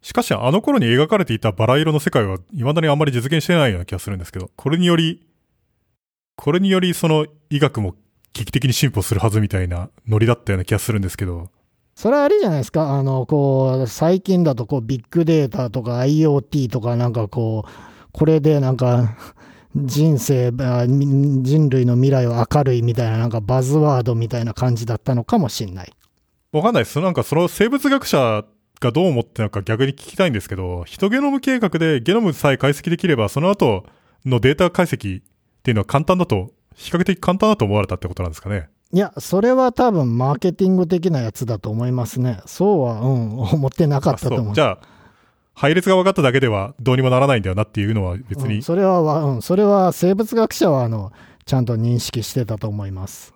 [0.01, 5.27] しかしあの頃に描かれていたバラ色の世界は未だにあんまり実現してないような気がするんですけど、これにより、
[6.35, 7.93] これによりその医学も
[8.33, 11.49] 危機的に進歩するはずみたいなノリだったような気がするんですけど、
[11.95, 17.69] それはあれじゃないですか、あの、こう、最近だとこう、ビッグデータとか IoT とかなんかこう、
[18.11, 19.15] これでなんか、
[19.75, 25.93] 人生、人類の未来は明るいみたいななんかバズワードみたいな感じだったのかもしんない。
[26.53, 26.99] わかんないです。
[27.01, 28.45] なんかその生物学者
[28.79, 33.85] がどう思ってるのか逆に聞きたいんですけど、ヒトゲノム計画でゲノムさえ解析できれば、その後
[34.25, 35.23] のデータ解析っ
[35.61, 38.69] ていうのは簡単だと、比較的簡単だと思われたってことなんですかね？
[38.95, 42.39] いや、それは多分マーケティング的なやつだと思いますね。
[42.45, 44.55] そうは、うん、思ってなかったと思う。
[44.55, 44.87] じゃあ、
[45.53, 51.11] 配列が分かっただけではどうにもならないんだよなっていうのは別に、うんそれはわ、うん、それは生物学者はあの
[51.45, 53.33] ちゃんと認識してたと思います。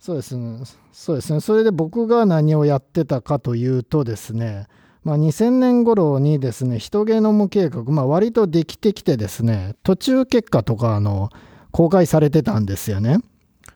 [0.00, 0.62] そうですね。
[0.92, 1.40] そうですね。
[1.40, 4.68] それで僕が何をやってたかというとですね、
[5.02, 11.30] まあ、2000年頃にですね、ヒトゲノム計画、まあ、割とできてきてですね、途中結果とかあの
[11.72, 13.18] 公開されてたんですよね。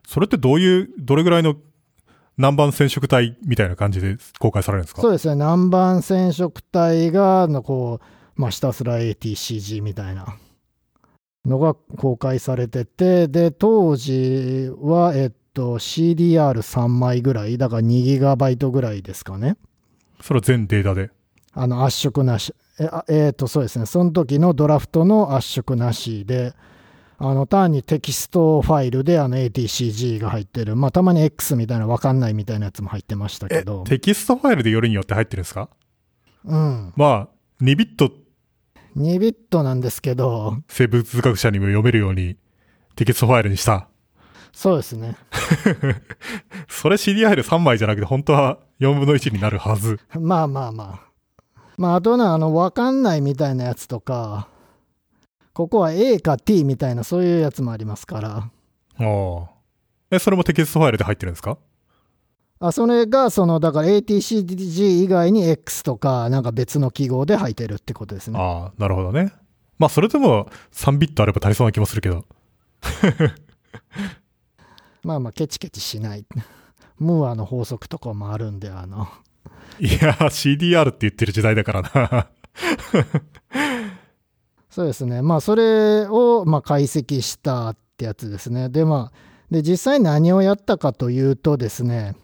[0.06, 1.56] それってどういう、どれぐらいの
[2.38, 5.02] 南蛮染色体みたいな感じで公開されるんですか？
[5.02, 5.34] そうですね。
[5.34, 8.00] 南蛮染色体が、のこ
[8.36, 10.36] う、まあ、ひたすら ATCG みたいな
[11.44, 19.56] のが公開されてて、で、当時は、えっと、CDR3 枚ぐらい、だから2ギガバイトぐらいですかね。
[20.20, 21.10] それは全データで？
[21.52, 22.54] あの、圧縮なし。
[22.78, 23.86] え、あえっと、そうですね。
[23.86, 26.52] その時のドラフトの圧縮なしで、
[27.18, 35.70] あの単にテキストファイルであの ATCG が入ってる、まあ、たまに X みたいな分かんないみたいなやつも入ってましたけど、テキストファイルでよりによって入ってるんですか？
[36.44, 37.28] うん、まあ、
[37.64, 38.10] 2ビット。
[38.96, 42.36] 2ビットなんですけど、生物学者にも読めるように
[42.96, 43.88] テキストファイルにした。
[44.52, 45.16] そうですね、
[46.66, 50.00] それ CD ファイル3枚じゃなくて本当は4分の1になるはず。
[50.18, 51.00] まあまあまあ、
[51.76, 54.48] まあ、あとね、あの分かんないみたいなやつとか、
[55.56, 58.28] ここは A か T みたいな、そういうやつもありますから。
[58.36, 58.50] あ
[58.98, 59.48] あ。
[60.10, 61.56] え、それもテキストファイルで入ってるんですか？
[62.60, 68.38] あそれがそのだから ATCG 以外に X とかなんか別の記号で入ってるってことですね。
[68.38, 69.32] ああ、なるほどね。
[69.78, 72.26] まあ、それでも3ビットあれば足りそうな気もするけど。
[75.04, 76.26] まあまあケチケチしない。
[76.98, 79.08] ムーアの法則とかもあるんであの
[79.80, 82.28] いや、CDR って言ってる時代だからな。
[84.76, 88.68] そうですねまあそれをまあ解析したってやつですね。
[88.68, 89.12] でまあ
[89.50, 92.14] で実際何をやったかというとですね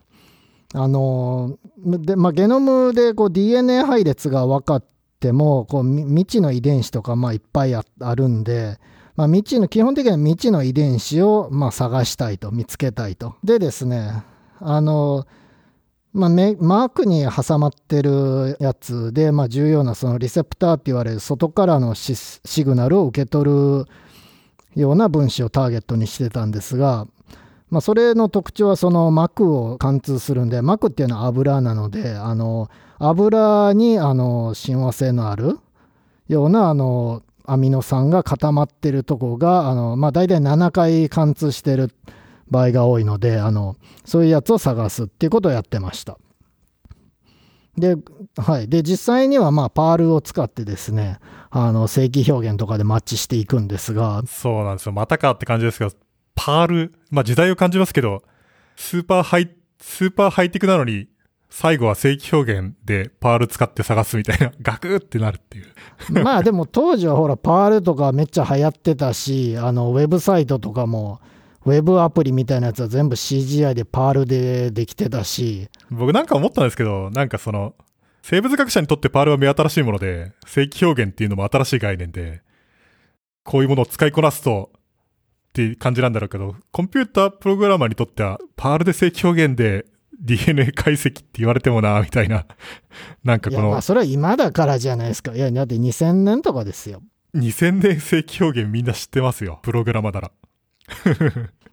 [0.75, 4.85] あので、まあ、ゲノムでこう DNA 配列が分かっ
[5.19, 8.79] てもこう未知の遺伝子とかまあいっぱいああるんで、
[9.17, 13.35] まあ、未知の基本的には未知の遺伝子をまあ探したいと見つけたいと。
[13.43, 14.25] でですね
[14.61, 15.27] あの
[16.13, 23.87] まあ、マークに挟まってるやつで、まあ、重要なそのリセプターって言われる外からのシシグナルを受け取る
[24.75, 27.07] ような分子をターゲットにしてたんですが、
[27.71, 35.59] まあ、それの特徴はその膜を貫通するんで膜っていうのは油なのであの油にあの親和性のある
[36.29, 41.91] ようなあのアミノ酸が固まってるとこがあの、まあ、大体7回貫通してる
[42.53, 46.19] 場合が多いのであのそういうやつを探すっていうことをやってました。
[47.77, 47.97] で,、
[48.37, 51.19] はい、で実際にはまあパールを使ってですね
[51.51, 54.93] あの正規表現とかでマッチしていくんですがそうなんですよ。
[54.93, 55.91] またかって感じですけど、
[56.35, 58.23] パール、まあ時代を感じますけど、
[58.77, 59.51] スーパーハイ、
[59.81, 61.09] スーパーハイテクなのに、
[61.51, 66.23] 最後は正規表現でパール使って探すみたいな、 ガクってなるっていう。
[66.25, 71.21] まあでも当時はほらパールとかめっちゃ流行ってたしあのウェブサイトとかも
[71.65, 77.75] ウェブアプリみたいなやつは全部 CGI でパールでできてたし僕なんか思ったんですけど、なんかその、
[78.23, 82.43] 生物学者にとってパールは目新しいもので、正規表現っていうのも新しい概念で、
[83.45, 89.85] こういうものを使いこなすと、っていう感じなんだろうけど、コンピュータープログラマーにとっては、パールで正規表現で
[90.19, 92.47] DNA 解析って言われてもな、みたいな。
[93.23, 97.03] なんかこのいやまあ、それは今だからじゃないですかいやだって2000年とかですよ
[97.35, 99.61] 2000年正規表現みんな知ってますよ。
[99.63, 100.33] プログラマーなら。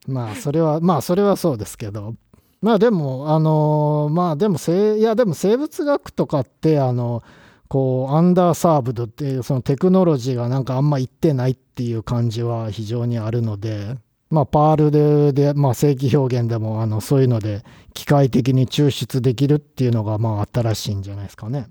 [0.08, 2.16] まあそれはまあそれはそうですけど
[2.62, 7.24] まあでもあのまあでもせいやでも生物学とかってあの
[7.68, 13.96] こうアンダーサーブドっていうそのテクノロジーがなんかあんまいってないっていう感じは非常にあるので
[14.30, 17.64] まあパールで、まあ、正規表現でもあのそういうので
[17.94, 21.68] 機械的に抽出できるっていうのがまあ新しいんじゃないですかね。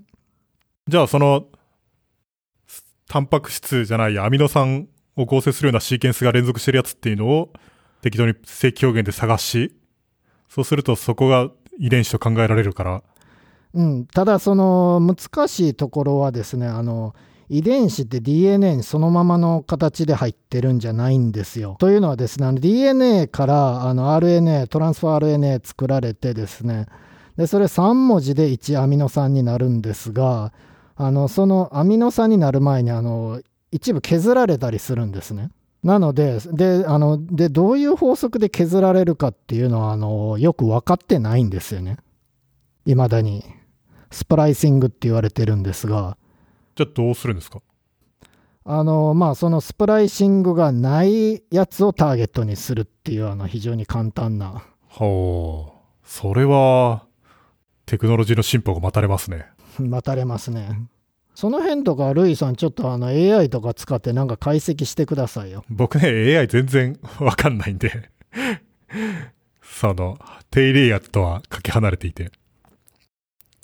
[0.89, 1.45] じゃあその、
[3.07, 7.51] タンパク質じゃないや、アミノ酸を合成するようなシーケンスが連続してるやつっていうのを
[8.01, 9.75] 適当に正規表現で探し、
[10.49, 13.03] そうするとそこが遺伝子と考えられるから、
[13.73, 17.13] うん、ただその難しいところはですねあの
[17.49, 21.77] 遺伝子って DNA にそのままの形で入ってるんじゃないんですよ。
[21.79, 26.85] というのはですね DNA からあの RNA トランスファー RNA 作られてですね
[27.37, 30.53] でそれ3文字で1アミノ酸になるんですが
[30.95, 33.41] あのそのアミノ酸になる前にあの
[33.71, 35.51] 一部削られたりするんですね。
[35.83, 41.97] なのでであのでどういう法則で削られるかっていうのはあのよく分かってないんですよね。
[42.85, 43.43] いまだに。
[44.11, 46.17] スプライシングって言われてるんですが、
[46.75, 47.61] じゃあどうするんですか？
[48.65, 54.63] あの、まあ、そのスプライシングがないやつをターゲットにするっていう、あの、非常に簡単な。
[54.87, 55.79] ほう。
[56.03, 57.05] それは、
[57.85, 59.45] テクノロジーの進歩が待たれますね。
[59.79, 60.87] 待たれますね。
[61.39, 65.63] その辺とか、ルイさん、ちょっとあの AI とか使ってなんか解析してくださいよ。
[65.69, 68.09] 僕ね、AI 全然 わかんないんで
[69.61, 70.19] その、
[70.51, 72.33] 低レイヤーとはかけ離れていて。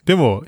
[0.05, 0.45] でも、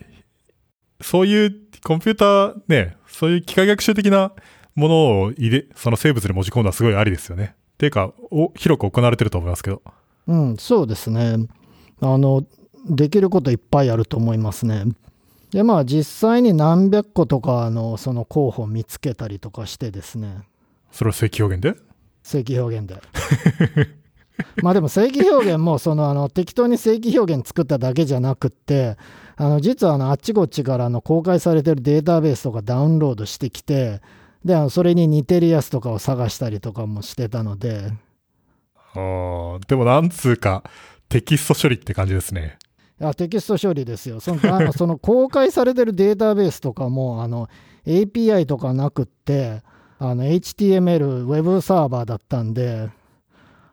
[1.02, 4.32] そういうコンピューターね、そういう機械学習的な
[4.76, 7.56] ものを入れ、その生物に持ち込むのはすごいありですよね。
[7.74, 9.82] っていうか、お広く行われてると思いますけど。
[10.28, 11.46] うん、そうですね。
[12.00, 12.48] あの、
[12.90, 14.86] できることいっぱいあると思いますね。
[15.52, 20.44] で、まあ、実際に何百個とかの、その候補を見つけたりとかしてですね。
[20.92, 21.76] それは正規表現で？
[22.24, 23.02] 正規表現で。
[24.62, 28.96] まあでも正規表現もそのあの適当に正規表現作っただけじゃなくって
[29.36, 34.00] あの実はあのあっちこっちからあの公開されてるデータベースとかダウンロードしてきて
[34.48, 37.92] で、あのそれに似てるやつとかを探したりとかもしてたので、
[38.94, 40.64] あーでもなんつうか、
[41.10, 42.58] テキスト処理って感じですね。
[43.00, 44.20] あテキスト処理ですよ。
[44.20, 47.48] そのあの その公開されてるデータベースとかもあの
[47.86, 49.62] API とかなくって
[50.00, 52.90] あの HTML ウェブサーバーだったんで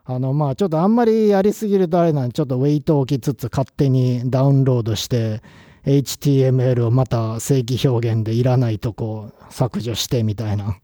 [0.05, 5.41] あのまあちょっとあんまりやりすぎるとあれなんでちょっとウェイトを置きつつ勝手にダウンロードして
[5.85, 10.77] HTML をまた正規表現でいらないとこ削除してみたいな。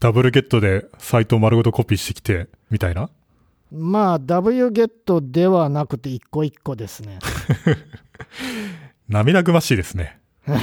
[0.00, 3.08] ダブルゲットでサイトを丸ごとコピーしてきて、みたいな？
[3.76, 7.18] まあ wget ではなくて一個一個ですね。
[9.08, 10.20] 涙ぐましいですね。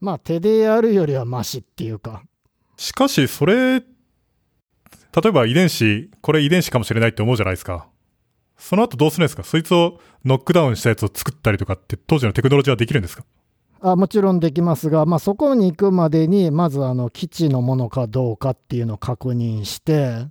[0.00, 2.22] まあ手でやるよりはマシっていうか。
[2.76, 3.84] しかし、それ、例
[5.28, 7.88] えば遺伝子、これ遺伝子かもしれないって思うじゃないですか。
[8.58, 9.44] その後どうするんですか？
[9.44, 13.24] そいつをノックダウンしたやつを作ったりとかって当時のテクノロジーはできるんですか？
[13.80, 20.26] あもちろんできますが、まあ、そこに行くまでにまずあの基地のものかどうかっていうのを確認して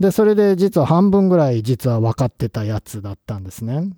[0.00, 3.92] でそれで実は半分ぐらい実は分かってたやつだったんですね。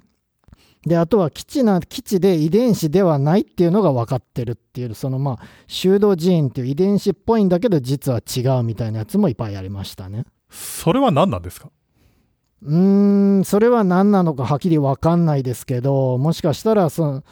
[0.84, 10.24] であとは基地な基地で遺伝子ではないっていうのが分かってるっていうそのまあ修道ジーンっていう遺伝子っぽいんだけど実は違うみたいなやつもいっぱいありましたね。
[10.50, 11.70] それは何なんですか？
[12.62, 17.24] うーんそれは何なのかはっきり分かんないですけどもしかしたらその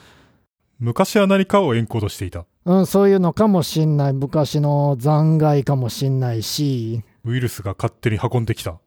[0.78, 2.46] 昔は何かをエンコードしていた。
[2.64, 4.12] うん、そういうのかもしんない。
[4.12, 8.80] 昔の残骸かもしんないし、ウイルスが勝手に運んできた。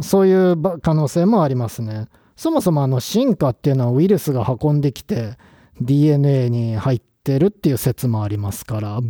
[0.00, 2.08] そういうば可能性もありますね。
[2.36, 5.36] そもそもあの進化っていうのはウイルスが運んできて
[5.80, 9.00] DNA に入ってるっていう説もありますから、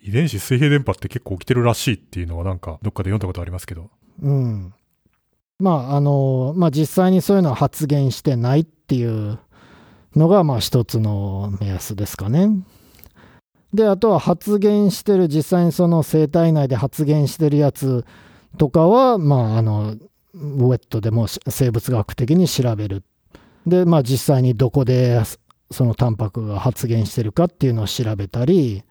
[0.00, 3.90] 遺伝子水平電波って結構起きてるらしいっていうのはなんかどっかで読んだことありますけど。
[4.20, 4.74] うん。
[5.58, 9.38] まああの、まあ実際にそういうのは発言してないっていう
[10.16, 12.48] のがまあ一つの目安ですかね。
[13.72, 18.04] で、あとは発言してる、実際にその生体内で発言してるやつ
[18.58, 19.96] とかは、まああの、
[20.34, 23.02] ウェットでも生物学的に調べる。
[23.66, 25.20] で、まあ実際にどこで
[25.70, 28.82] そのタンパクが発現してるかっていうのを調べたり、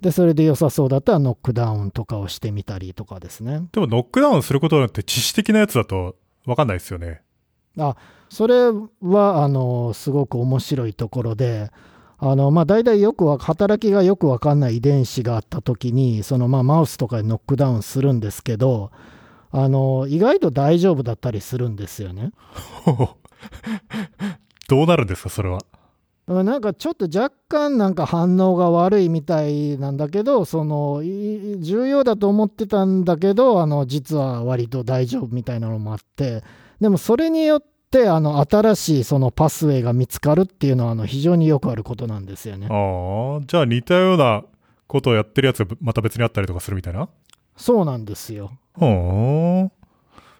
[0.00, 3.68] で、それで良さそうだったらノックダウンとかをしてみたりとかですね。
[3.72, 7.22] でもノックダウンすることによって致死的なやつだとわかんないですよね。
[7.78, 7.96] あ
[8.28, 8.54] それ
[9.00, 11.70] はあのすごく面白いところで
[12.24, 18.92] あの、まあ、大体よくわ働きがよく分かんない遺伝子があった時にその、まあ、マウスとかでノックダウンするんですけど
[19.50, 22.30] あの意外と大丈夫だったりするんですよね。
[24.68, 25.58] どうなるんですか、それは？
[26.28, 36.44] なんかちょっと若干なんか反応が悪いみたいなんだけどそのい重要だと思ってたんだけどあの実は割と大丈夫みたいなのもあって
[36.80, 37.71] でもそれによって
[38.08, 42.66] あの新しいそのパスウェイが見つかるっていうのはあの非常によくあることなんですよね。
[42.70, 44.44] ああ、じゃあ似たような
[44.86, 47.08] ことをやってるやつがまた別にあったりとかするみたいな？
[47.56, 48.52] そうなんですよ。
[48.74, 49.82] はあ。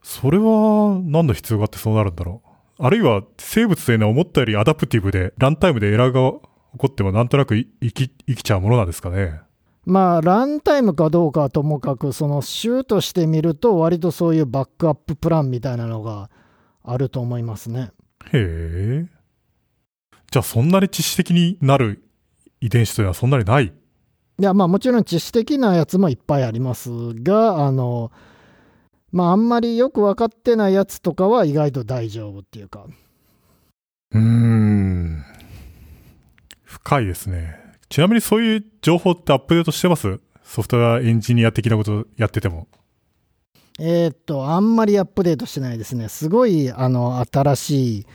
[0.02, 2.42] それは何の必要があってそうなるんだろ
[2.78, 2.84] う？
[2.84, 6.32] あるいは生物というのは思ったよりアダプティブでランタイムでエラーが
[6.72, 9.40] 起こってもなんとなくい生き生きちゃうものなんですかね？
[9.84, 16.30] まあランタイムかどうかはともかくその週として見ると割とそういうバックアッププランみたいなのが
[16.84, 17.90] あると思いますね。
[18.32, 19.06] へえ。
[20.30, 22.02] じゃあそんなに致死的になる
[22.60, 23.66] 遺伝子というのはそんなにない？
[23.66, 23.72] い
[24.42, 28.10] やまあもちろん致死的なやつもいっぱいありますがあの
[29.10, 32.86] まああんまりよく分かってないやつとかは意外と大丈夫っていうか
[34.12, 35.24] うーん。
[36.64, 37.60] 深いですね。
[37.90, 40.18] ちなみにそういう情報ってアップデートしてます？
[40.42, 42.68] ソフトウェアエンジニア的なことやってても。
[43.84, 48.06] えーっとあんまりアップデートしてないですねすごいあの新しい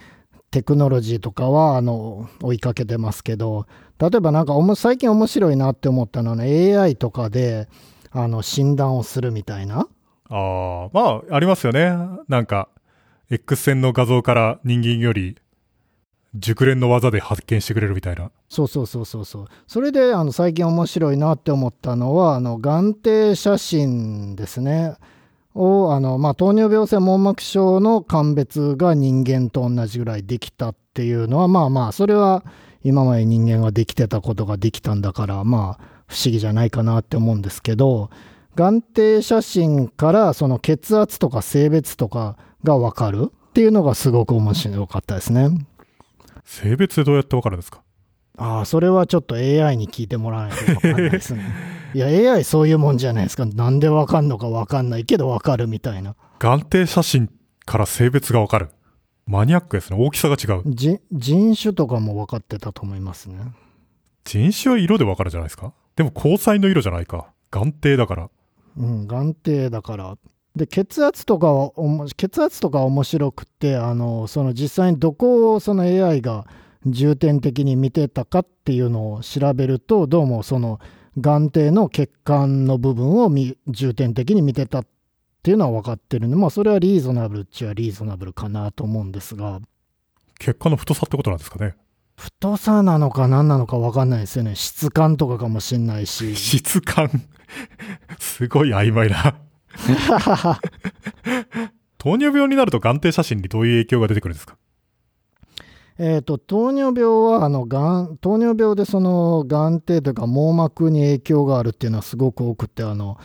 [0.50, 3.68] テクノロジーとかはあの追いかけてますけど
[4.00, 7.68] 例えばなんかおも最近面白いなって思ったのは、ね、AI とかで
[8.12, 9.88] あの診断をするみたいな
[10.30, 11.96] ああ、まあ、ありますよね。
[12.28, 12.70] なんか、
[13.30, 15.38] X 線の画像から人間より
[16.36, 18.32] 熟練の技で発見してくれるみたいな。
[18.50, 24.96] そうそうそうそうそうそれであの最近面白いなって思ったのはあの眼底写真ですね
[25.58, 32.44] をあの、まあ、糖尿病性網膜症の鑑別が人間と同じぐらいできたっていうのはまあまあそれは
[32.84, 38.10] 今まで人間ができてたことができたんだからまあ不思議じゃないかなって思うんですけど
[38.56, 45.50] 眼底写真からその血圧とか性別とかが分かるっていうのがすごく面白かったですね。
[46.46, 47.82] 性別でどうやってわかるんですか？
[48.38, 51.44] ああ、それはちょっと AI に聞いてもらわないと分かんないですね。
[51.94, 53.46] いや、AI そういうもんじゃないですか。
[53.46, 56.16] なんで分かんのか分かんないけど分かるみたいな。
[56.40, 57.30] 眼底写真
[57.66, 58.70] から性別がわかる。
[59.26, 59.98] マニアックですね。
[60.00, 60.64] 大きさが違う。
[60.66, 63.38] じ人種とかも分かってたと思いますね。
[64.24, 67.28] 人種は色でわかるじゃないですかでも交際の色じゃないか。
[67.52, 68.30] 眼底だから。
[68.78, 70.18] うん、眼底だから。
[70.58, 76.48] で血圧とかはおも血圧とかは面白くてあのその実際にどこをその AI が
[76.86, 80.80] 重点的に見てたかっていうのを調べるとどうもその
[81.20, 84.88] 眼底の血管の部分を見重点的に見てたっ
[85.44, 89.60] ていうのは分かってるんでまあそれはリーゾナブルっちゃリーゾナブルかなと思うんですが
[90.40, 91.76] 血管の太さってことなんですかね？
[92.16, 97.10] 太さなのか何なのか分かんないですよね質感とかかもしんないし 質感。
[98.20, 99.36] すごい曖昧な。
[101.98, 104.58] 糖尿病になると眼底写真にどういう影響が出てくるんですか？
[106.00, 107.04] えー、と糖尿病
[107.40, 113.18] はあのがん糖尿病でその眼底というか網膜に影響があるっていうのはすごく多くてあの、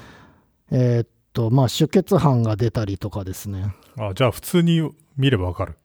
[0.71, 5.77] えーとまあ、出血斑が出たりとかですねあ、じゃあ普通に見ればわかる。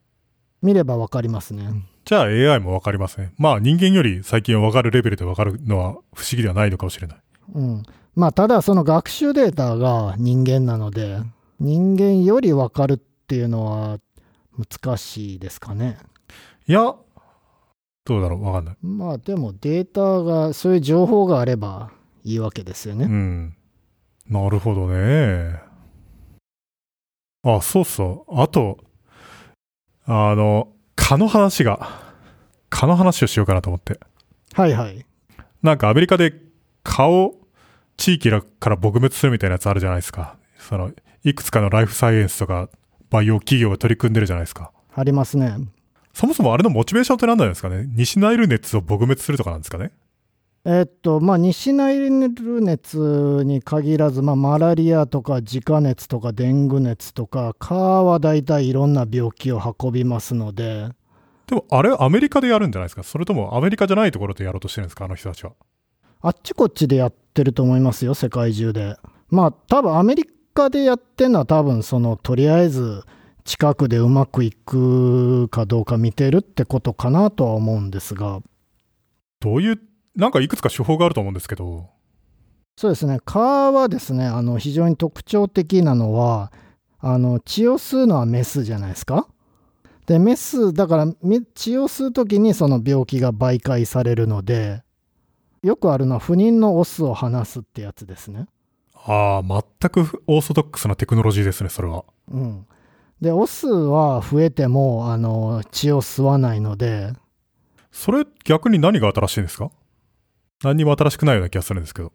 [0.62, 1.70] 見れば分かりますね
[2.04, 3.32] じゃあ AI もわかりますね。
[3.36, 7.18] まあ人間より最近はわかるレベルでわかるのは不思議ではないのかもしれない。
[7.54, 7.82] うん
[8.16, 11.18] まあただその学習データが人間なので
[11.60, 13.98] 人間より分かるっていうのは
[14.56, 15.98] 難しいですかね
[16.68, 16.94] いや、
[18.04, 18.44] どうだろう？
[18.44, 18.76] わかんない。
[18.82, 21.90] まあでもデータがそういう情報があれば
[22.24, 23.56] いいわけですよねうん。
[24.28, 25.60] なるほどね。
[27.42, 28.40] あ、そうそう。
[28.40, 28.78] あと、
[30.04, 31.88] あの、蚊の話が、
[32.68, 33.98] 蚊の話をしようかなと思って。
[34.52, 35.06] はいはい
[35.62, 36.34] なんかアメリカで
[36.82, 37.34] 蚊を
[37.96, 40.36] 地域から撲滅するみたいなやつあるじゃないですか。
[40.58, 40.92] その、
[41.24, 42.68] いくつかのライフサイエンスとか
[43.10, 44.70] バイオ企業が取り組んでるじゃないですか。
[44.94, 45.56] ありますね
[46.18, 47.84] そもそもあれのモチベーションって何なんですかね？
[47.94, 49.92] 西ナイル熱を撲滅するとかなんですかね？
[50.64, 52.10] えっとまあ、西ナイル
[52.60, 52.98] 熱
[53.44, 60.88] に限らず、まあ、マラリアとか自家熱とかデング熱とか蚊は大体いろんな病気を運びますので。
[61.46, 63.04] でもあれアメリカでやるんじゃないですか？
[63.04, 65.04] それともアメリカじゃないところでやろうとしてるんですか？
[65.04, 65.52] あの人たちは。
[66.22, 68.96] あっちこっちでやってると思いますよ世界中で。
[69.30, 73.04] まあ多分アメリカでやってるのは多分そのとりあえず
[73.48, 78.40] 近くでうまくいくかどうか見てるってことかなとは思うんですが。
[79.40, 79.80] どういう、
[80.14, 81.88] なんかいくつか手法があると思うんですけど、
[82.76, 83.20] そうですね。
[83.24, 86.52] 蚊はですねあの非常に特徴的なのは
[86.98, 89.26] あの血を吸うのはメスじゃないですか？
[90.04, 94.82] でメスだからめ血を吸う時にその病気が媒介されるので
[95.62, 98.46] よくあるのは不妊のオスを離すってやつですね。
[98.94, 102.04] ああ、全くオーソドックスなテクノロジーですね、それは。
[102.30, 102.66] うん
[103.20, 107.12] でオスは増えてもあの血を吸わないので
[107.90, 109.70] それ逆に何が新しいんですか？
[110.62, 112.12] 何にも新しくないような気がするんですけど。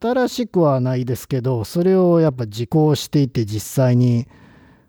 [0.00, 4.28] 新しくはないですけどそれをやっぱ実行していって実際に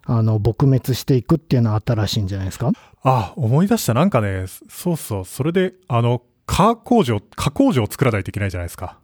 [0.04, 2.72] あの撲滅していくっていうのは新しいんじゃないですか？
[3.04, 3.94] あ、思い出した。
[3.94, 5.26] なんかね、そうそう。
[5.26, 9.00] それで、あの、蚊工場、蚊工場を作らないといけないじゃないですか。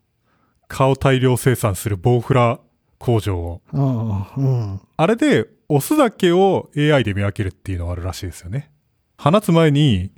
[0.67, 2.59] 蚊を大量生産するボウフラ
[2.99, 3.61] 工場を。
[3.73, 8.71] うんうんあれで、オスだけを AI で見分けるっていうのがあるらしいですよね。
[9.17, 10.11] 放つ前に、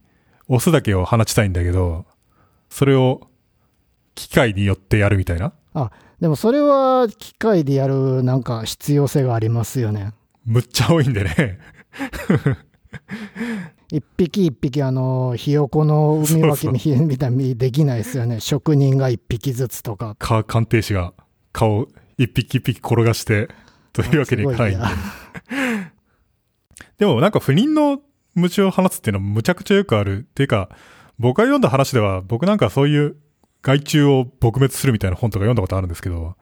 [0.47, 2.05] オスだけを放ちたいんだけど、
[2.69, 3.21] それを
[4.15, 5.53] 機械によってやるみたいな。
[5.73, 10.13] あでもそれは機械でやるなんか必要性がありますよね
[10.45, 11.59] むっちゃ多いんでね。
[13.91, 21.13] 一匹一匹あのひよこの海分けみみたいにできないですよね 職人が一匹ずつとか蚊鑑定士が
[21.53, 21.87] 蚊を
[22.17, 23.47] 一匹一匹転がして、
[24.03, 24.85] というわけにいかないんで。
[26.97, 28.01] でもなんか不妊の
[28.35, 30.19] 虫を放つっていうのはむちゃくちゃよくある。
[30.19, 30.69] っていうか、
[31.17, 33.17] 僕が読んだ話では、僕なんかそういう
[33.61, 36.35] 害虫を撲滅するみたいな本とか読んだことあるんですけど、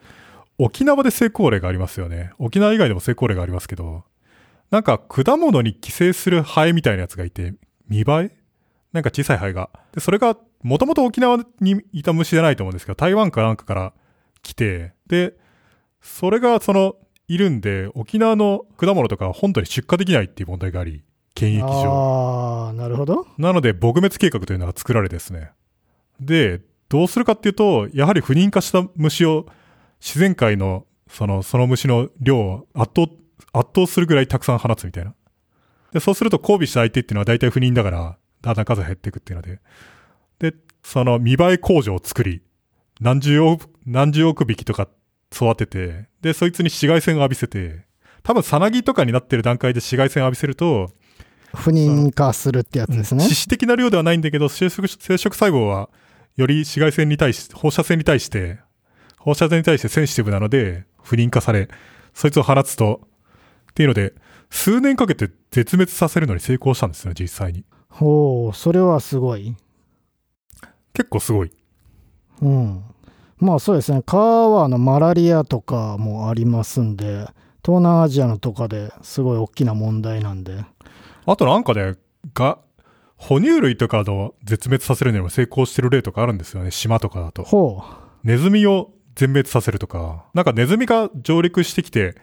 [0.60, 2.32] 沖縄で成功例がありますよね。
[2.40, 4.04] 沖縄以外でも成功例がありますけど、
[4.70, 7.54] なんか果物に寄生するハエみたいなやつがいて、
[7.88, 8.04] 見栄え？
[8.94, 9.70] なんか小さいハエが。
[9.94, 13.94] で、それが、もともと沖縄にいた虫じゃないと思うんですけど、台湾かなんかから
[14.42, 15.36] 来て、で、
[16.02, 16.96] それがその、
[17.28, 21.04] いるんで、沖縄の果物とかは本当に出荷できないっていう問題があり、
[21.36, 21.92] 検疫上。
[21.92, 25.52] ああなるほどなので、撲滅計画というのが作られですね。
[26.20, 29.46] で、どうするかっていうと、やはり不妊化した虫を、
[30.00, 33.12] 自然界の、その、その虫の量を圧倒、
[33.54, 35.14] 圧倒するぐらいたくさん放つみたいな。
[35.92, 39.60] で、そうすると交尾した相手っていうのは大体不妊だから、だんだん数が減っていくっていうので。
[40.40, 42.42] で、その見栄え工場を作り、
[43.02, 44.88] 何十億、何十億匹とか
[45.34, 47.86] 育てて、で、そいつに紫外線を浴びせて、
[48.24, 50.92] 多分さなぎとかになってる段階で紫外線を浴びせると、
[51.54, 55.90] 不妊化するってやつですね致死的な量ではないんだけど、生殖生殖細胞は、
[56.36, 58.60] より紫外線に対し、放射線に対して、
[59.18, 61.70] 放射線に対してセンシティブなので、不妊化され、
[62.14, 63.02] そいつを放つと、
[63.72, 64.14] っていうので、
[64.50, 67.64] 数年かけて絶滅させるのに成功したんですね、実際に。
[67.90, 69.56] ほうそれはすごい
[70.94, 71.52] 結構すごい。
[72.42, 72.84] うん
[73.40, 74.18] まあそうですね、蚊
[74.50, 77.28] はあのマラリアとかもありますんで、
[77.64, 80.64] 東南アジアのとかですごい大きな問題なんで。
[81.26, 81.96] あとなんかね、
[82.34, 82.60] が、
[83.18, 87.44] 哺乳類とかの絶滅させるのにも成功してる例とかあるんですよね、島とかだと。
[87.44, 87.84] ほ
[88.24, 92.16] ネズミを全滅させるとか、なんかネズミが上陸してきて、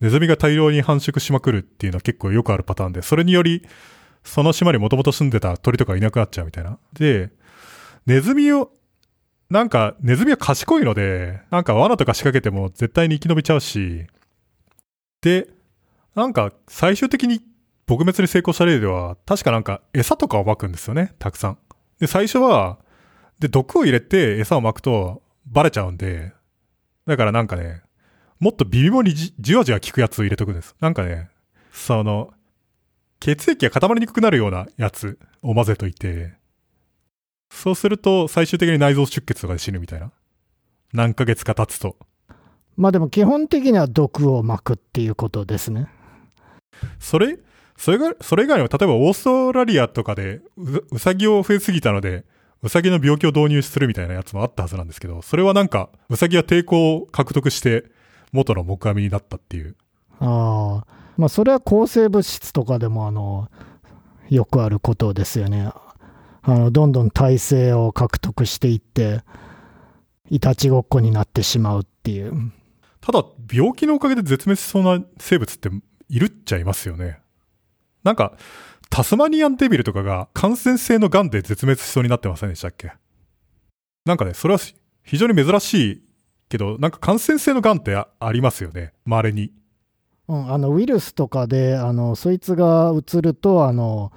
[0.00, 3.66] ネズミが大量に繁殖しまくるっていうのは結構よくあるパターンで、それにより、
[4.24, 6.78] その島にもともと住んでた鳥とかいなくなっちゃうみたいな。
[6.92, 7.30] で、
[8.06, 8.70] ネズミを、
[9.50, 14.06] なんか、ネズミは賢いので、なんか罠とか仕掛けても絶対に生き延びちゃうし、
[15.22, 15.48] で、
[16.14, 17.40] なんか最終的に
[17.86, 21.58] 撲滅に成功した例では、確かなんか餌とかを撒くんですよね、たくさん。
[21.98, 22.78] で、最初は、
[23.38, 26.32] で、毒を入れて餌を撒くとバレちゃうんで、
[27.06, 27.80] だからなんかね、
[28.40, 30.76] もっと微妙にじわじわ効くやつを入れとくんです。
[30.80, 31.30] なんかね、
[31.72, 32.34] その、
[33.18, 36.34] 血液が固まりにくくなるようなやつを混ぜといて、
[37.50, 40.12] そうすると最終的に内臓出血とかで死ぬみたいな？
[40.92, 41.96] 何ヶ月か経つと。
[42.28, 42.32] う。
[42.76, 45.88] まあでも基本的には毒を巻くっていうことですね。
[47.00, 47.38] それ、
[47.76, 52.24] それが、それ以外にも、例えばオーストラリアとかでう、うさぎを増えすぎたので、
[52.62, 57.84] うさぎの病気を導入するみたいなやつもあったはずなんですけど、それはなんか、うさぎは抵抗を獲得して、
[58.32, 59.76] 元の木阿弥になったっていう。
[60.20, 60.86] ああ。
[61.16, 63.48] まあそれは抗生物質とかでもあの、
[64.28, 65.70] よくあることですよね。
[66.48, 69.20] あの、どんどん耐性を獲得していって、
[70.30, 72.52] いたちごっこになってしまうっていう。
[73.00, 75.68] ただ、病気のおかげで絶滅しそうな生物って
[76.08, 77.20] いるっちゃいますよね。
[78.02, 78.32] なんか、
[78.88, 82.92] タスマニアンデビルとかが感染性の癌で絶滅しそうになってませんでしたっけ？
[84.06, 84.60] なんかね、それは
[85.02, 86.02] 非常に珍しい
[86.48, 88.94] けど、なんか感染性の癌ってあありますよね。
[89.04, 89.52] 稀に。
[90.28, 94.12] うん、あのウイルスとかであのそいつがうつるとあの、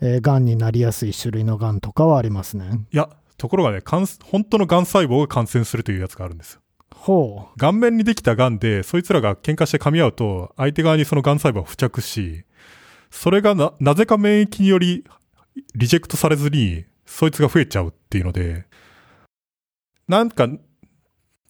[0.00, 2.86] えー、がんになりやすい種類のがんとかはありますね。
[2.92, 6.60] いや、ところがね、感本当の癌細胞が感染するというやつがあるんですよ。
[6.94, 12.44] ほ顔面にできた癌で、そいつらが喧嘩して噛み合うと、相手側にその癌細胞が付着し、
[13.10, 15.04] それがな、なぜか免疫により、
[15.74, 18.66] リジェクトされずに、そいつが増えちゃうっていうので、
[20.08, 20.48] なんか、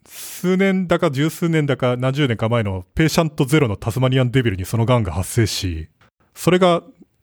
[0.07, 5.89] 数年だか十数年だか何十年か前のペーシャントゼロのタスマニアンデビルにその癌が発生し、
[6.35, 6.83] それが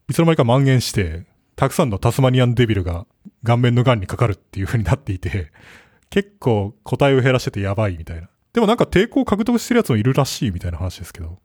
[0.09, 1.25] いつの間にか蔓延して、
[1.55, 3.07] たくさんのタスマニアンデビルが
[3.43, 5.51] 顔面の癌にかかるっていう風になっていて、
[6.09, 8.29] 結構個体を減らしててやばいみたいな。
[8.53, 11.27] でもなんか抵抗を獲得してるやつもいるらしいみたいな話ですけど。
[11.27, 11.39] う。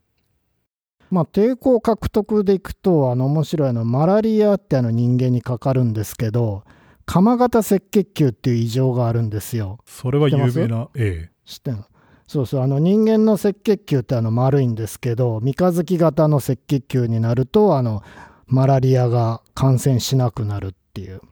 [1.11, 6.63] まあ抵抗獲得でいくとあの面白いのマラリアってあの人間にかかるんですけど
[7.05, 9.79] 鎌型赤血球っていう異常があるんですよ。
[9.87, 11.85] それは有名な、え知ってんの？
[12.29, 18.05] そうそうあの人間の赤血球ってあの丸いんですけど三日月型の赤血球になるとあの
[18.51, 21.21] マラリアが感染しなくなるっていう。
[21.25, 21.29] え。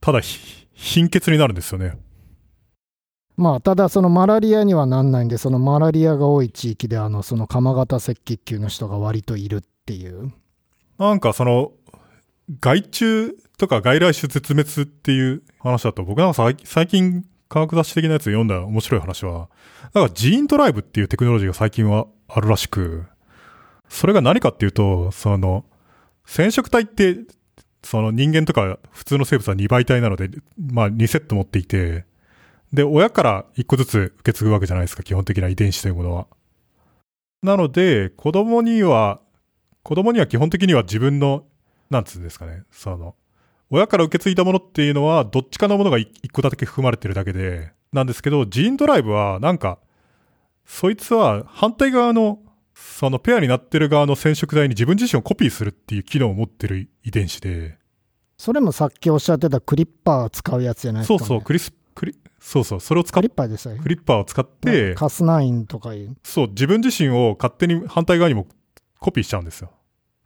[0.00, 1.98] ただ、ひ貧血になるんですよね。
[3.36, 10.32] まあ、ただそのマラリアにはなんないんで、そのマラリアが多い地域で、あの、その鎌型赤血球の人が割といるっていう。
[10.98, 11.72] なんかその、
[12.60, 19.48] 害虫とか外来種絶滅っていう話だと、僕なんか最最近科学雑誌的なやつで読んだ面白い話は、
[19.94, 23.06] なんかジーンドライブっていうテクノロジーが最近はあるらしく、
[23.88, 25.64] それが何かっていうと、その、
[26.28, 27.20] 染色体って、
[27.82, 32.04] その人間とか普通の生物は2倍体なので、まあ2セット持っていて、
[32.72, 36.26] で、親から1個ずつ受け継ぐわけじゃないですか、基本的な遺伝子というものは。
[37.42, 39.20] なので、子供には、
[39.82, 41.44] 子供には基本的には自分の、
[41.88, 43.14] なんつうんですかね、その、
[43.70, 49.78] 親から受け継いだものっていうのは、どっちかのものが1個だけ含まれてるだけで、なんですけど、ジーンドライブは、なんか、
[50.66, 52.38] そいつは反対側の、
[52.80, 57.76] そのペアになってる側の染色体に自分自身をコピーするっていう機能を持ってる遺伝子で、
[58.36, 61.18] それもさっきおっしゃってたクリッパーを使うやつじゃないですか、ね。
[61.18, 63.78] そうそう、クリス、クリ、そうそう、それを使っクリッパーでしたよ。
[63.82, 66.16] クリッパーを使って、カスナインとかいう。
[66.22, 68.46] そう、自分自身を勝手に反対側にも
[69.00, 69.72] コピーしちゃうんですよ。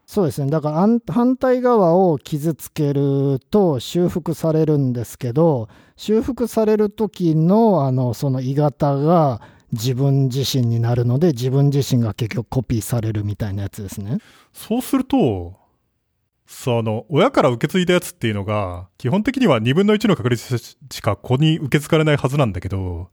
[0.07, 0.51] そうですね。
[0.51, 9.41] だから反対側を傷つけると修復されるんですけど、修復される時の、あの、その鋳型が
[9.73, 14.19] 自分自身になるので、自分自身が結局コピーされるみたいなやつですね。
[14.53, 15.55] そうすると、
[16.47, 23.09] その、親から受け継いだやつっていうのが、基本的には2分の1の確率しか子に受け継がれないはずなんだけど、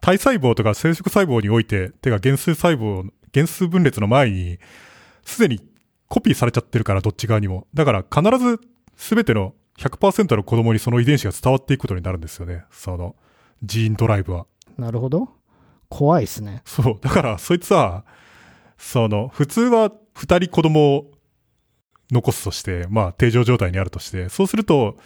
[0.00, 4.58] 体細胞とか生殖細胞において、てか原数細胞、原数分裂の前に、
[5.24, 5.60] すでに
[6.08, 7.68] コピーされちゃってるから、どっち側にも。
[7.72, 8.60] だから必ず
[8.96, 12.64] 全ての100%の子供にその遺伝子が伝わっていくことになるんですよね。
[12.72, 13.14] その、
[13.62, 14.46] ジーンドライブは。
[14.76, 15.35] なるほど。
[15.88, 16.62] 怖いですね。
[16.64, 16.98] そう。
[17.00, 18.04] だから、そいつは、
[18.78, 21.12] その、普通は二人子供を
[22.10, 24.96] 残すとして、まあ、定常状態にあるとして、そうすると、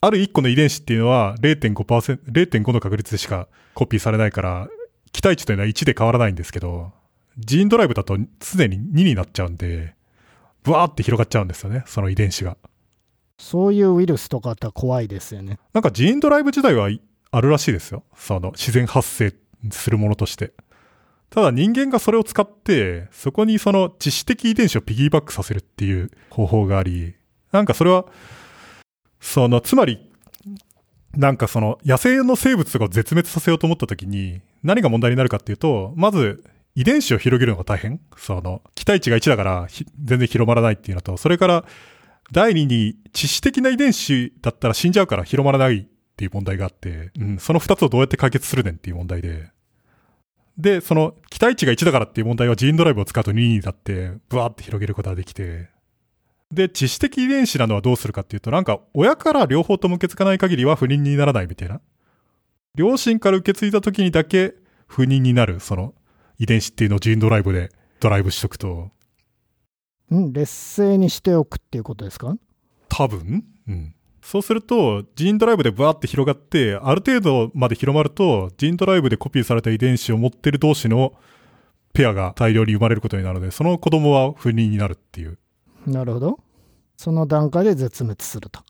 [0.00, 4.68] ある1個の遺伝子っていうのは0.5%、0.5の確率でしかコピーされないから、
[5.12, 6.92] 期待値というのは1で変わらないんですけど、
[7.38, 9.94] ジーンドライブだと常に2になっちゃうんで、
[10.62, 12.56] ブワーって広がっちゃうんですよね、その遺伝子が。
[13.38, 15.58] そういうウイルスとかあったら怖いですよね。
[15.72, 17.00] なんかジーンドライブ自体はい
[17.30, 18.04] あるらしいですよ。
[18.16, 19.34] その自然発生
[19.70, 20.52] するものとして。
[21.30, 27.14] ただ人間がそれを使って、そこにその致死的遺伝子をピギーバックさせるっていう方法があり、
[27.50, 28.06] なんかそれは、
[29.20, 30.10] その、つまり、
[31.16, 38.00] なんかその野生の生物とかを絶滅させようと思った時に何が問題になるかっていうと、まず遺伝子を広げるのが大変。
[38.16, 39.68] その、期待値が1だから
[40.02, 41.64] 全然広まらないっていうのと、それから
[42.32, 49.50] 第2に致死的な遺伝子だったら死んじゃうから広まらないっていう問題があって、うん、その2つをどうやって解決するねんっていう問題で。
[50.56, 55.68] で、その期待値が1だからっていう問題はジーンドライブを使うと2になって、ブワーって広げることができて、
[56.52, 61.80] で、致死的遺伝子なのはどうするかっていうと、なんか親から両方とも受け継がない限りは不妊にならないみたいな。
[62.76, 64.54] 両親から受け継いだ時にだけ
[64.86, 65.94] 不妊になる、その
[66.38, 68.90] 遺伝子っていうのをジーンドライブでドライブしとくと、
[70.10, 72.36] うん、劣勢にしておくっていうことですか？
[72.88, 73.44] 多分？
[73.66, 73.94] うん。
[74.24, 81.12] そうすると、ジーンドライブでバーって広がって、ある程度まで広まると、ジーンドライブでコピーされた遺伝子を持ってる同士の
[81.92, 85.38] ペアが大量に生まれることになるので、その子供は不妊になるっていう、
[85.86, 86.40] なるほど。
[86.96, 88.60] その段階で絶滅すると。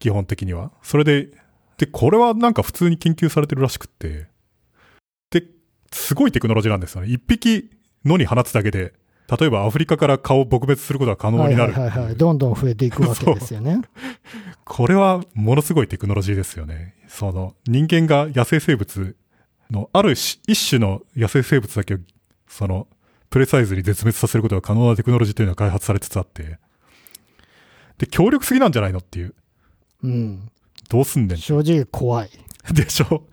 [0.00, 0.72] 基本的には。
[0.82, 1.28] それで、
[1.78, 4.26] で、これはなんか普通に研究されてるらしくって、
[5.30, 5.46] で、
[5.92, 7.08] すごいテクノロジーなんですよね。
[7.08, 7.70] 一匹
[8.04, 8.92] 野に放つだけで、
[9.28, 11.72] 例えばアフリカから蚊を撲滅することが可能はいになる。
[11.72, 12.16] はいはいはい。
[12.16, 13.82] どんどん増えていくわけですよね。
[14.64, 16.94] これはものすごいテクノロジーですよね。
[17.08, 19.16] その人間が野生生物
[19.70, 21.98] のあるし一種の野生生物だけを
[22.48, 22.86] その
[23.30, 26.58] プレサイズに絶滅させることが可能なテクノロジーというのが開発されつつあって、
[27.98, 29.34] で、強力すぎなんじゃないのっていう。
[30.04, 30.50] うん。
[30.88, 31.36] どうすんねん。
[31.38, 32.30] 正直怖い。
[32.72, 33.24] でしょ？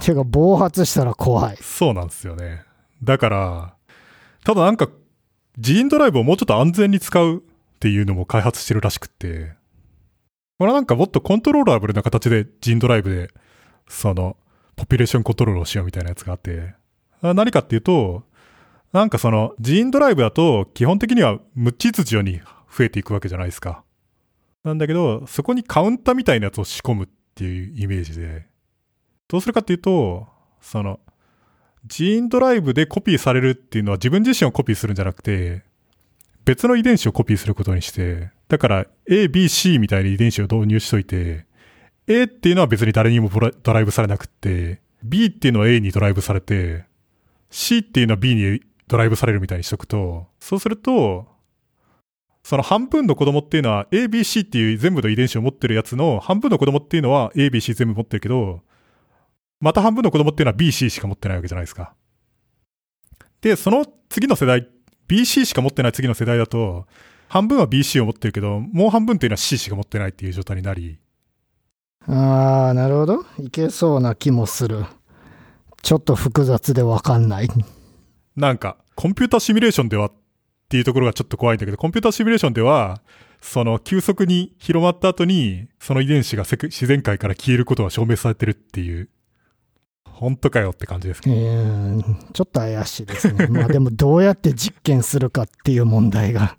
[0.00, 1.56] ていうか、暴発したら怖い。
[1.60, 2.62] そうなんですよね。
[3.04, 3.74] だから、
[4.44, 4.88] ただなんか、
[5.58, 7.40] ジーンドライブをもうちょっと安全に使うっ
[7.78, 9.52] ていうのも開発してるらしくって、
[10.58, 13.30] これなんかもっとコントローラブルな形でジーンドライブで、
[13.88, 14.36] その、
[14.76, 16.74] ポピュレーションコントロールをしようみたいなやつがあって、
[17.20, 18.24] 何かっていうと、
[18.92, 23.84] なんかその、ジーンドライブだと基本的には無秩序に増えていくわけじゃないですか。
[24.64, 28.46] なんだけど、そこにカウンターみたいなやつを仕込むっていうイメージで、
[29.28, 30.28] どうするかっていうと、
[30.60, 31.00] その、
[31.86, 35.64] ジーンドライブでコピーされるっていうのは自分自身をコピーするんじゃなくて、
[36.44, 41.46] 別の遺伝子をコピーすることにして、だから A、B、C みたいな遺伝子を導入しといて、
[42.06, 43.30] A っていうのは別に誰にも
[43.62, 46.84] ドライブされなくって、B っていうのは A にドライブされて、
[47.50, 51.26] C っていうのは B にドライブされるみたいにしとくと、そうすると、
[52.44, 58.62] その半分の子供っていうのは A、B、C っていう全部の遺伝子を持ってるやつの半分の子供っていうのは A、B、C 全部持ってるけど、
[59.62, 61.94] また半分の子供っていうのは BC しか持ってないわけじゃないですか。
[63.40, 64.68] で、その次の世代、
[65.08, 66.86] BC しか持ってない次の世代だと、
[67.28, 70.98] 半分は BC を持ってるけど、もう半分っていうのは C しか持ってないっていう状態になり、
[72.08, 73.24] あー、なるほど。
[73.38, 74.84] いけそうな気もする。
[75.82, 77.48] ちょっと複雑でわかんない。
[78.34, 80.12] なんか、コンピュータシミュレーションではっ
[80.68, 83.00] ていうところがちょっと怖いんだけど、コンピュータシミュレーションでは、
[83.40, 89.08] その急速に広まった後に、その遺伝子がせく自然界から消えることが証明されてるっていう、
[90.22, 91.40] 本当かよって感じですけうど。
[91.40, 91.44] ー
[91.98, 93.46] ん、ちょっと怪しいですね。
[93.50, 96.56] まあでもどうやって実験するかっていう問題が。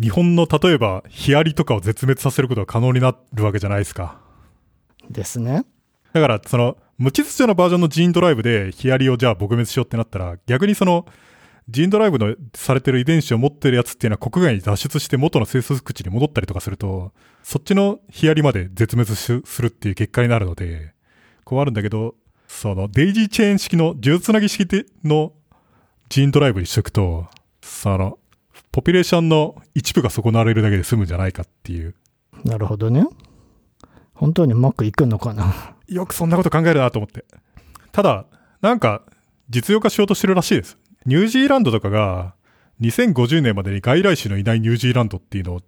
[0.00, 4.20] 日本の例えば、ヒアリとかを絶滅させることが可能になるわけじゃないですか。
[5.10, 5.64] ですね。
[6.12, 11.04] だから、その、無秩序なバージョンのジーンドライブでヒアリをじゃあ撲滅しようってなったら、逆にその、
[11.68, 20.92] ジーンドライブのされてる遺伝子を持ってるやつっていうのは国外に脱出して元の生息地に戻ったりとかすると、そっちのヒアリまで絶滅しするっていう結果になるので、
[21.44, 22.14] こうあるんだけど、
[22.48, 25.32] そのデイジーチェーン式の銃つなぎ式での
[26.08, 27.28] ジーンドライブにしとくと、
[27.62, 28.18] その、
[28.72, 31.94] ポピュレーションの一部が損なわれるだけで済むんじゃないかっていう。
[32.44, 33.04] なるほどね。
[34.14, 35.76] 本当にうまくいくのかな。
[35.86, 37.24] よくそんなこと考えるなと思って。
[37.92, 38.24] ただ、
[38.60, 39.02] なんか、
[39.50, 40.78] 実用化しようとしてるらしいです。
[41.06, 42.34] ニュージーランドとかが、
[42.80, 45.60] 2050年までに外来種のいないニュージーランドっていうのを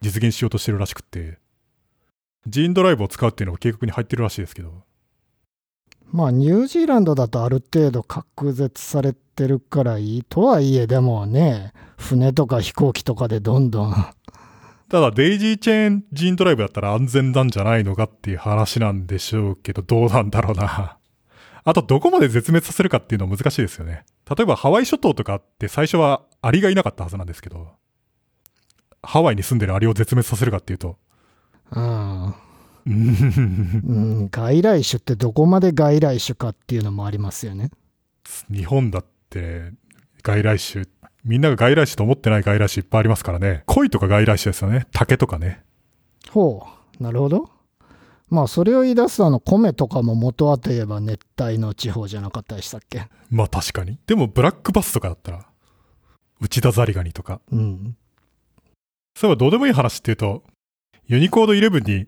[0.00, 1.38] 実現しようとしてるらしくって、
[2.46, 4.84] ジーンドライブを使うっていうのが計画に入ってるらしいですけど、
[6.12, 10.24] まあニュージーランドだとある程度隔絶されてるからいい。
[10.28, 13.94] とはいえでもね、船とか飛行機とかでどんどん。
[14.90, 20.98] ただデイジーチェーンジーンドライブだったら安全なんじゃないのかっていう話なんでしょうけど、どうなんだろうな。
[21.64, 24.04] あと、どこまで絶滅させるかっていうのは難しいですよね。
[24.28, 27.68] 例えばハワイ諸島とかって最初はアリがいなかったはずなんですけど、
[29.02, 30.98] ハワイに住んでるアリを絶滅させるかっていうと、
[31.70, 32.34] うん。
[32.86, 37.70] うん、外来種ってどこまで外来種かっていうのもありますよね。
[38.50, 39.72] 日本だって
[40.22, 40.86] 外来種、
[41.24, 43.62] みんなが外来種と思ってない外来種いっぱいありますからね。
[43.66, 44.86] 鯉とか外来種ですよね。
[44.92, 45.62] 竹とかね。
[46.30, 46.66] ほ
[46.98, 47.50] う、なるほど。
[48.28, 53.06] まあ、それを言い出すあの、米とかも元はといえば熱帯の地方じゃなかったでしたっけ？
[53.28, 53.98] まあ確かに。
[54.06, 55.46] でもブラックバスとかだったら、
[56.40, 57.40] 内田ザリガニとか。
[57.52, 57.96] うん。
[59.14, 60.44] そういえばどうでもいい話っていうと、
[61.06, 62.06] ユニコード11に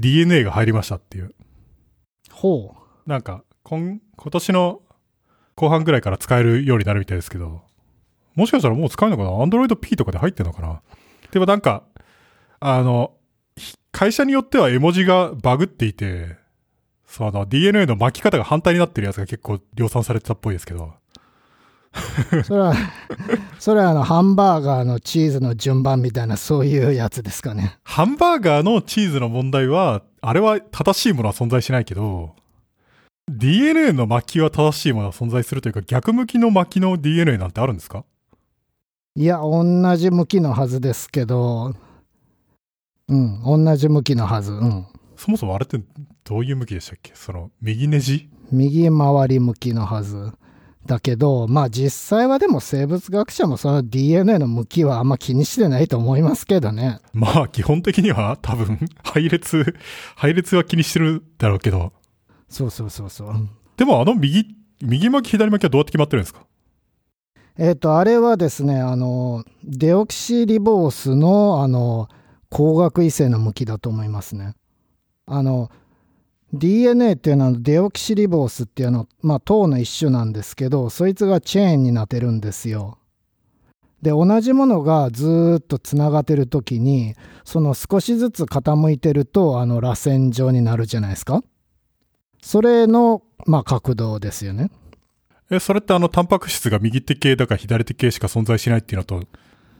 [0.00, 1.34] DNA が入りましたっていう。
[2.30, 2.74] ほ
[3.06, 4.80] なんか、今、今年の
[5.54, 7.62] 後半ぐらいから使えるようになるみたいですけど、
[8.34, 10.80] もしかしたらもう使えるのかな ?Android P とかで入ってんのかな？
[11.30, 11.84] でもなんか、
[12.60, 13.12] あの、
[13.56, 16.36] ひ会社によっては絵文字がバグっていて、
[17.06, 20.94] そう、あの、DNA の巻き方が反対になってるやつが結構量産されてたっぽいですけど、
[22.32, 22.44] う。
[22.44, 22.74] それは、
[23.60, 27.78] それはあの、ハンバーガーのチーズの順番みたいな、そういうやつですかね。
[27.84, 32.34] ハンバーガーのチーズの問題は、あれは正しいものは存在しないけど、
[33.28, 38.06] DNA の巻きは正しいものは存在するというか、逆向きの巻きの DNA なんてあるんですか？
[39.14, 39.62] いや、同
[39.96, 41.74] じ向きのはずですけど、
[43.08, 44.52] うん、同じ向きのはず。
[44.52, 44.86] うん。
[45.16, 45.78] そもそもあれって
[46.24, 47.12] どういう向きでしたっけ？
[47.14, 48.30] その、右ネジ？
[48.50, 50.32] 右回り向きのはず。
[50.86, 57.00] だけど、まあ実際はでも生物学者もその DNA の向きはあんま気にしてないと思いますけどね。
[57.12, 59.74] まあ、基本的には多分、 配列、
[60.16, 61.92] 配列は気にしてるだろうけど、
[62.48, 63.48] そうそうそうそう。
[63.76, 64.46] でもあの右、
[64.82, 66.40] 右巻き左巻きはどうやって決まってるんですか？
[67.58, 72.08] えっ、と、あれはですね、あの、デオキシリボースの、あの、
[72.50, 74.54] 光学異性の向きだと思いますね。
[75.26, 75.70] あの、
[76.52, 82.98] DNA っていうのはデオキシリボースっていうのは、まあ、糖の一種なんですけど、そいつがチェーンになってるんですよ。
[84.02, 87.14] で、同じものがずーっとつながってる時に、
[87.44, 91.42] その少しずつ傾いてると、あの、螺旋状になるじゃないですか。
[92.42, 94.70] それの、まあ、角度ですよね。
[95.50, 99.22] え、それってあの、タンパク質が右手系だか左手系しか存在しないっていうのと、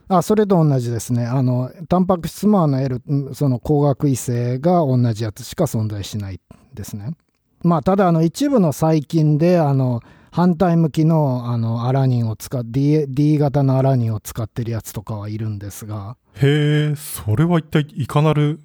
[0.07, 1.25] あ、それと同じですね。
[1.25, 6.41] あの、タンパク質もあの L、んその光学異性が同じやつしか存在しない
[6.73, 7.13] ですね。
[7.63, 18.61] まあ、ただ、あの、一部の細菌で、あの、反対向きの、あの、アラニンを使っ D、D 型のアラニンを使ってるやつとかはいるんですが、へえ、それは一体いかなる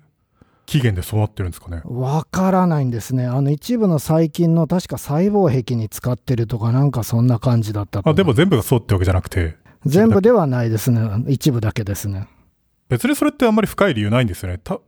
[0.67, 1.83] 起源でそうなってるんですかね？
[1.85, 3.27] わからないんですね。
[3.27, 11.01] あの、一部の細菌の確か細胞壁に使ってるとか、なんかそんな感じだったとあ、でも全部がそうってわけじゃなくて、全部ではないですね。
[11.29, 12.29] 一部だけですね。
[12.89, 14.59] 別にそれってあんまり深い理由ないんですよね。
[14.59, 14.79] た、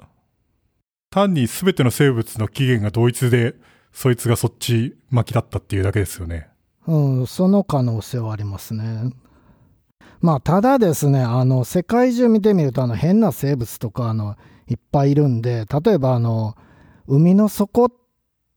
[1.11, 3.55] 単に全ての生物の起源が同一で、
[3.93, 6.49] そいつがそっち巻きだったっていうだけですよね。
[6.87, 9.13] うん、その可能性はありますね。
[10.21, 14.37] まあ、ただですね、あの、世界中見てみると、あの、変な生物とか、あの、
[14.67, 16.57] いっぱいいるんで、例えば、あの、
[17.07, 17.91] 海の底、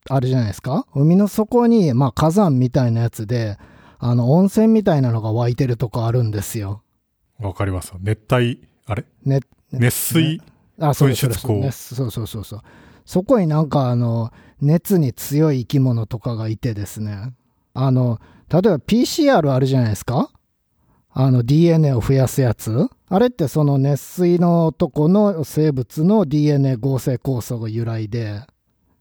[0.10, 0.88] あるじゃないですか？
[0.96, 3.60] 海の底に、まあ、火山みたいなやつで、
[4.00, 6.82] あの、温泉みたいなのが湧いてるとこあるんですよ。
[7.40, 7.94] わかります。
[8.00, 9.06] 熱帯、あれ？
[9.24, 9.42] ね、
[9.72, 10.42] 熱水、
[10.80, 11.16] あ、そうで
[11.72, 12.62] すそうそうそうそう。
[13.06, 14.32] そこになんかあの、
[14.62, 17.34] 熱に強い生き物とかがいてですね。
[17.74, 18.20] あの、
[18.50, 20.32] 例えば PCR あるじゃないですか。
[21.14, 22.88] あの DNA を増やすやつ。
[23.10, 28.42] あれってその熱水のとこの生物の DNA 合成酵素が由来で、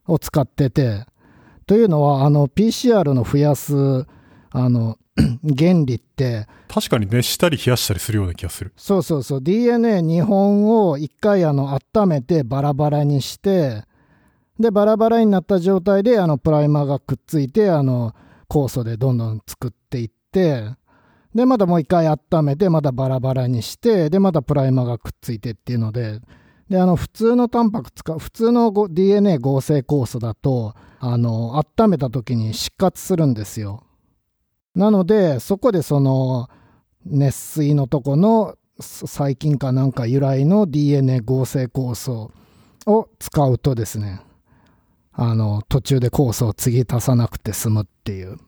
[0.07, 1.05] を使ってて、
[1.67, 4.07] というのはあの PCR の増やす、
[4.51, 4.99] あの、
[5.57, 8.73] 原理って、確かに熱したり冷やしたりするような気がする。
[8.77, 9.39] そうそうそう。
[9.41, 13.85] DNA2 本を一回あの温めてバラバラにして
[14.61, 18.15] でバラバラになった状態であのプライマーがくっついてあの
[18.49, 20.65] 酵素でどんどん作っていって
[21.35, 26.21] でまたもう一回温めてまたバラバラにしてでまたプライマーがくっついてっていうので
[26.69, 33.85] であの普通のタンパク使う普通のご DNA 合成酵素だとあの温めた時に失活するんですよ
[34.75, 36.49] なのでそこでその
[37.05, 42.33] 熱水のとこの細菌かなんか由来の DNA 合成酵素
[42.87, 44.21] を使うとですね
[45.13, 48.39] あの途中で酵素を継ぎ足さなくて済むっていう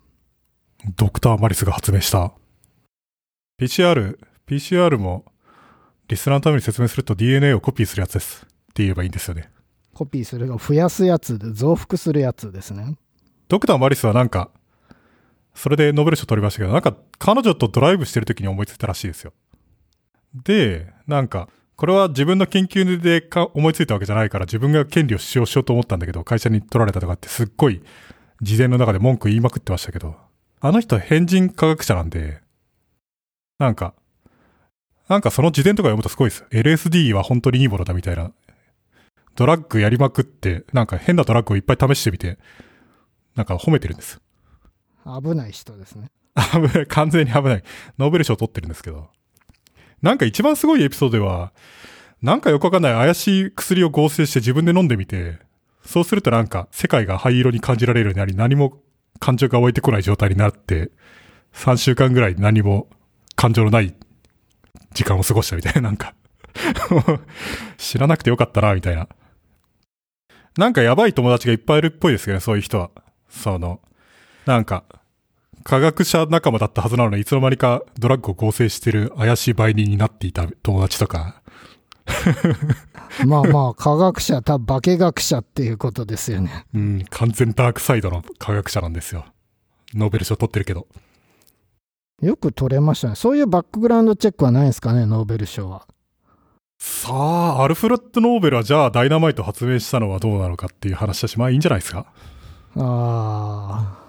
[0.97, 2.33] ドクター・マリスが発明した。
[3.61, 4.19] PCR、
[4.49, 5.25] PCR も、
[6.09, 8.45] リスナーのために説明すると DNA をコピーするやつです。
[8.45, 9.51] って言えばいいんですよね。
[9.95, 12.97] コピーするが増やすやつで増幅するやつですね
[13.49, 14.51] ドクター・マリスはなんか、
[15.55, 19.33] それでノーベル賞取りましたけど、なんか彼女とドライブしてる時に思いついたらしいですよ。
[20.35, 27.83] で、なんか、これは自分の研究でか思いついたわけじゃないから自分が権利を使用しようと思ったんだけど、会社に取られたとかってすっごい
[28.41, 30.17] 事前の中で文句言いまくってましたけど、
[30.61, 32.41] あの人変人科学者なんで、
[33.59, 33.95] なんか、
[35.09, 36.45] なんかその事前とか読むとすごいです。
[36.51, 38.33] LSD は本当にいいものだみたいな
[39.35, 42.39] ドラッグやりまくって、なんか変なドラッグをいっぱい試してみて、
[43.35, 44.21] なんか褒めてるんです。
[45.05, 46.11] 危ない人ですね。
[46.53, 47.65] 危ない、完全に危ない。
[47.99, 49.09] ノーベル賞取ってるんですけど。
[50.01, 51.53] なんか一番すごいエピソードでは、
[52.23, 55.39] なんかよくわかんない怪しい薬を合成して自分で飲んでみて、
[55.85, 58.79] そうするとなんか世界が灰色に感じられるようになり、何も
[59.19, 60.91] 感情が湧いてこない状態になって、
[61.55, 62.89] 3週間ぐらい何も
[63.37, 63.95] 感情のない
[64.95, 66.15] 時間を過ごしたみたいな、 なんか。
[67.79, 69.09] 知らなくてよかったな、みたいな。
[70.59, 72.91] なんかやばい友達がいっぱいいるっぽいですけどね、そういう人は。
[73.29, 73.81] その、
[74.47, 74.85] なんか、
[75.65, 81.43] 科学者仲間だったはずなのに、いつの間にかドラッグを合成してる怪しい売人になっていた友達とか、
[83.27, 86.67] まあまあ、科学者、多化学者っていうことですよね。
[86.75, 89.25] うん、完全ダークサイドの科学者なんですよ。
[89.95, 90.87] ノーベル賞取ってるけど。
[92.21, 93.15] よく取れましたね。
[93.15, 95.87] そういうバックグラウンドチェックはないんですかね、ノーベル賞は。
[96.79, 102.07] さあ、アルフレッド・ノーベルはじゃあダイナマイト発明したのはどうなのかっていう話だし、まあいいんじゃないですか。
[102.77, 104.02] あー、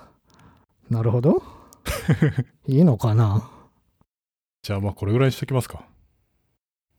[0.94, 1.42] なるほど。
[2.68, 3.50] いいのかな？
[4.62, 5.88] じゃあまあこれぐらいにしときますか。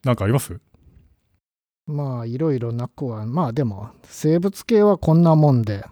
[0.02, 0.60] なんかあります？
[1.86, 5.84] まあ、いろいろなくは、まあでも、生物系はこんなもんで、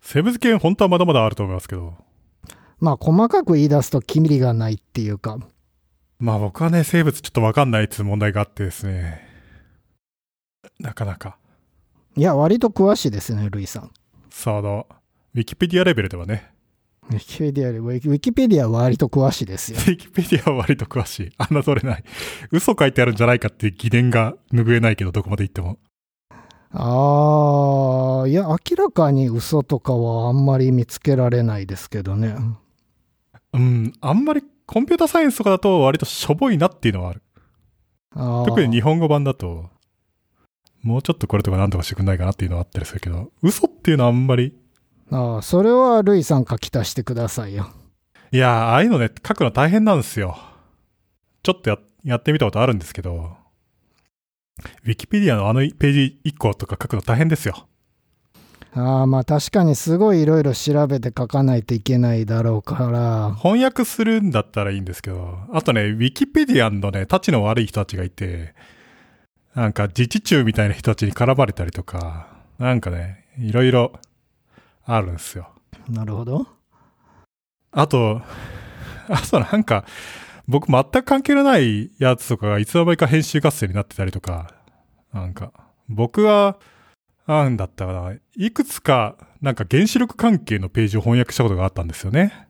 [0.00, 1.94] 生物系本当はまだまだあると思いますけど。
[2.78, 5.38] まあ、細かく言い出すと、キリがないっていうか、
[6.18, 9.26] まあ僕はね、生物ちょっとわかんないっていう問題があってですね。
[10.78, 11.36] なかなか。
[12.16, 13.90] いや、割と詳しいですね、ルイさん。
[14.28, 14.86] さあ、あの、
[15.34, 16.49] ウィキペディアレベルではね、
[17.10, 19.82] ウィキペディアでウィキウィキペディアは割と詳しいですよウ。
[19.82, 21.32] ィキペディアは割と詳しい。
[21.50, 22.04] 侮れない。
[22.52, 25.78] 嘘書いてあるんじゃないかっていう疑念が拭えないけど、どこまで行っても。
[26.72, 32.36] ああ、いや、明らかに嘘とかはあんまり見つけられないですけどね。
[33.52, 37.22] うん、あんまりコンピュータサイエンスとかだと割としょぼいなっていうのはある。
[38.14, 39.68] あー特に日本語版だと、
[40.82, 44.54] もうちょっとこれとかなんとかしてくんないかなっていうのはあったりするけど、嘘っていうのはあんまり、
[45.10, 47.70] ああ、それはルイさん書き足してくださいよ。
[48.32, 50.38] いやー、ああいうのね、書くの大変なんですよ。
[51.42, 53.36] ちょっとや、やってみたことあるんですけど、
[54.84, 57.66] ウィキペディアのあのページ1個とか書くの大変ですよ。
[58.72, 63.34] ああ、まあ確かにすごいいろいろ調べて書かないといけないだろうから。
[63.34, 68.54] 翻訳するんだったらいいんですけど、あとね、ウィキペディアのね、立ちの悪い人たちがいて、
[69.54, 72.28] なんか自治中みたいな人たちに絡まれたりとか、
[72.58, 73.92] なんかね、いろいろ
[74.96, 75.52] あるんですよ。
[75.88, 76.46] なるほど。
[77.72, 78.22] あと、
[79.08, 79.84] あとなんか、
[80.48, 84.52] 僕全く関係のないやつとかがいつの間にか編集合戦になってたりとか、
[85.12, 85.52] なんか、
[85.88, 86.58] 僕は、
[87.26, 92.48] なんだったかな、いくつか、なんか原子力関係のページを翻訳したことがあったんですよね。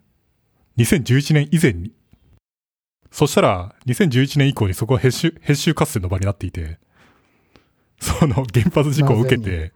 [0.78, 1.92] 2011年以前に。
[3.10, 6.78] そしたら、2011年以降にそこは編集、編集合戦の場になっていて、
[8.00, 9.72] その原発事故を受けなて、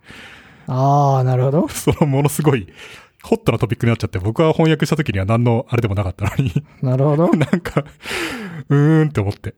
[0.67, 1.69] ああ、なるほど。
[1.73, 2.69] そのものすごい、
[3.23, 7.29] ホットなトピックになっちゃって、僕は翻訳した時には何のあれでもなかったのに、なるほど。
[7.37, 7.85] なんか、
[8.69, 9.55] うーんって思って。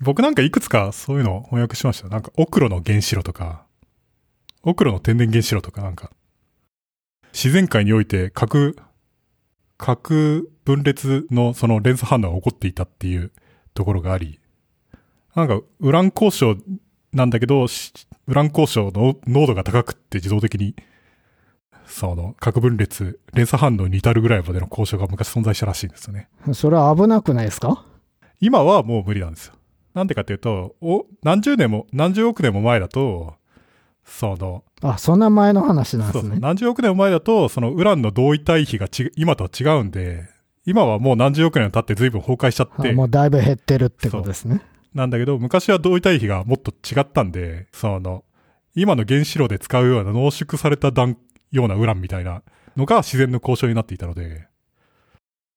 [0.00, 2.08] 僕なんかいくつかそういうのを翻訳しました。
[2.08, 3.64] なんか、オクロの原子炉とか、
[4.62, 6.10] オクロの天然原子炉とかなんか、
[7.32, 8.76] 自然界において核、
[9.76, 13.32] 核分裂のその連鎖反応が起こっていたっていう
[13.74, 14.38] ところがあり、
[15.34, 16.56] なんか、ウラン交渉
[17.12, 17.92] なんだけど、し
[18.26, 20.74] ウラン交渉の濃度が高くって自動的に、
[21.86, 26.28] その、核分裂、連鎖反応に至るぐらいまでの交渉が昔存在したらしいんですよね。
[26.54, 27.84] それは危なくないですか？
[28.40, 29.54] 今はもう無理なんですよ。
[29.94, 33.34] なんでかっていうと、お、何十年も、何十億年も前だと、
[34.04, 36.40] その、あ、そんな前の話なんでそうそうすね。
[36.40, 40.28] 何十億年も前だと、そのウランの同位体比がち今とは違うんで、
[40.64, 44.62] 今はもう何十億年経って随分崩壊しちゃって、あもうだいぶ減ってるってことですね。
[44.94, 48.24] なんだけど、昔は同位体比がもっと違ったんで、その、
[48.74, 51.16] 今の原子炉で使うような濃縮された弾、
[51.50, 52.42] ようなウランみたいな
[52.76, 54.48] のが自然の交渉になっていたので。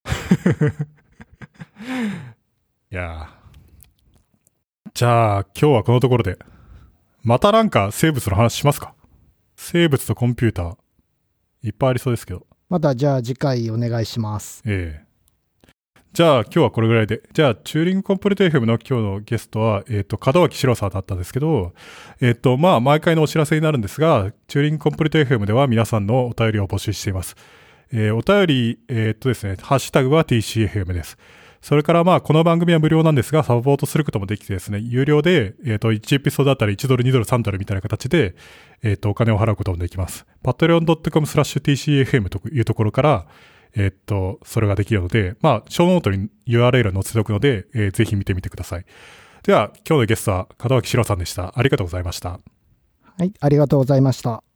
[2.92, 6.38] いやーじゃあ、今日はこのところで、
[7.22, 8.94] またなんか生物の話しますか？
[9.58, 10.78] 生物とコンピューター、
[11.64, 12.46] いっぱいありそうですけど。
[12.70, 14.62] またじゃあ次回お願いします。
[14.66, 15.05] ええ
[16.16, 17.24] じゃあ今日はこれぐらいで。
[17.34, 21.74] じゃあ、チューリングコンプリート FM の今日のゲストは、えっ、と、門脇史郎さんだったんですけど、
[22.22, 27.36] えっ、と、まあ、毎回のお知らせになるんですが、チューリングコンプリート FM では皆さんのお便りを募集しています。
[27.92, 31.18] えーお便り、えっ、とですね、ハッシュタグは TCFM です。
[31.60, 38.36] それからまあ、この番組は無料なんですが、サポートすることもできてですね、有料で、えっ、と、1エピソードあたり1ドル、2ドル、3ドルみたいな形で、
[38.84, 40.26] えっ、と、お金を払うこともできます。
[40.46, 43.28] patreon.com スラッシュ TCFM というところから、
[43.76, 48.86] えっと、それができるので、まあ、ショーノートに URL を載せておくので、えーぜひ見てみてください。
[49.44, 51.54] では、今日のゲストは門脇史郎さんでした。
[51.56, 52.40] ありがとうございました。
[53.18, 54.55] はい、ありがとうございました。